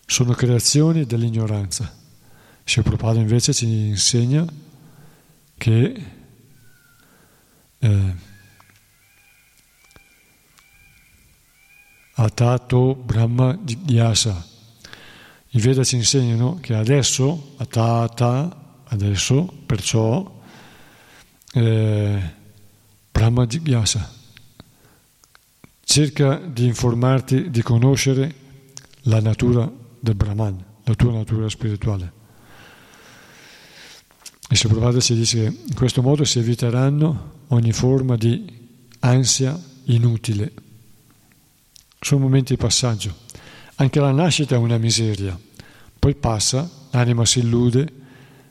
[0.04, 1.90] Sono creazioni dell'ignoranza.
[2.64, 4.44] Sri Prabhupada invece ci insegna
[5.56, 6.04] che
[7.78, 8.14] eh,
[12.12, 14.46] Atato Brahma Jigyasa.
[15.48, 20.38] I Veda ci insegnano che adesso, Atata, adesso, perciò,
[21.52, 22.20] eh,
[23.10, 24.18] Brahma Jigyasa.
[25.82, 28.34] Cerca di informarti, di conoscere
[29.02, 32.18] la natura del Brahman, la tua natura spirituale.
[34.52, 38.44] E Prabhupada ci dice che in questo modo si eviteranno ogni forma di
[38.98, 40.52] ansia inutile.
[42.00, 43.14] Sono momenti di passaggio.
[43.76, 45.38] Anche la nascita è una miseria.
[45.96, 47.92] Poi passa, l'anima si illude,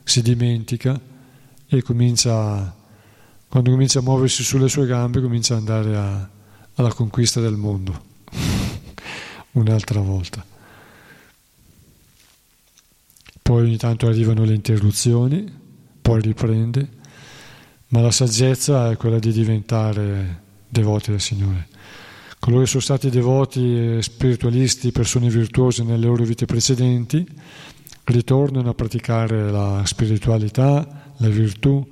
[0.02, 0.98] si dimentica
[1.66, 2.74] e comincia,
[3.50, 6.30] quando comincia a muoversi sulle sue gambe, comincia ad andare a,
[6.74, 8.00] alla conquista del mondo.
[9.52, 10.46] Un'altra volta.
[13.42, 15.52] Poi ogni tanto arrivano le interruzioni,
[16.00, 16.88] poi riprende,
[17.88, 21.66] ma la saggezza è quella di diventare devoti del Signore.
[22.38, 27.26] Coloro che sono stati devoti, spiritualisti, persone virtuose nelle loro vite precedenti,
[28.04, 31.84] ritornano a praticare la spiritualità, la virtù,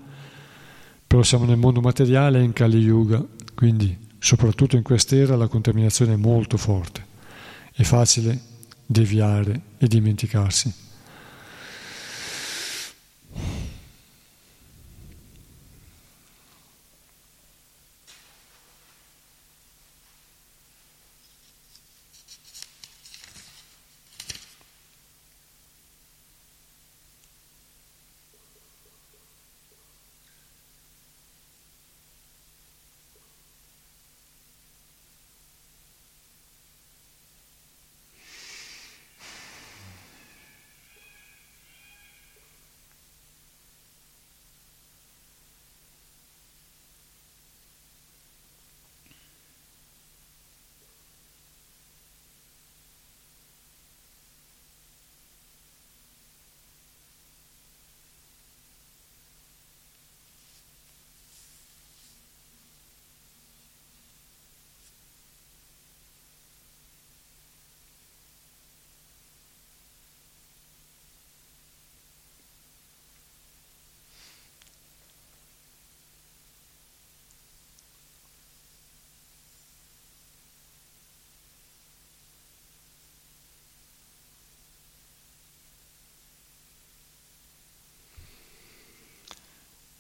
[1.09, 3.25] però siamo nel mondo materiale in Kali Yuga,
[3.55, 7.03] quindi soprattutto in quest'era la contaminazione è molto forte,
[7.73, 8.39] è facile
[8.85, 10.73] deviare e dimenticarsi.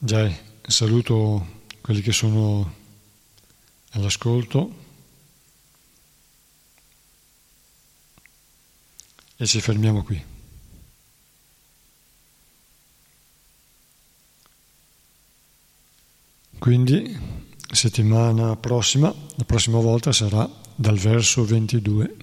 [0.09, 0.27] Già,
[0.67, 2.75] saluto quelli che sono
[3.91, 4.75] all'ascolto
[9.37, 10.25] e ci fermiamo qui.
[16.59, 17.19] Quindi,
[17.71, 22.17] settimana prossima, la prossima volta sarà dal verso 22.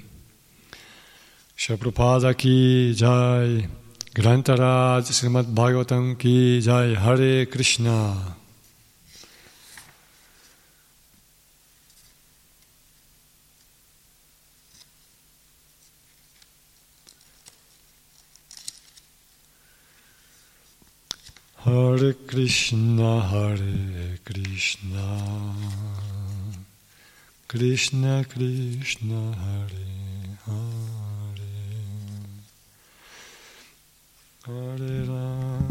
[1.53, 3.84] Prabhupada ki jai.
[4.15, 8.13] ग्रंथराज श्रीमद् भागवतम की जय। हरे कृष्णा।
[21.65, 25.05] हरे कृष्णा हरे कृष्णा।
[27.49, 30.04] कृष्णा कृष्णा हरे
[34.45, 35.64] Hare on.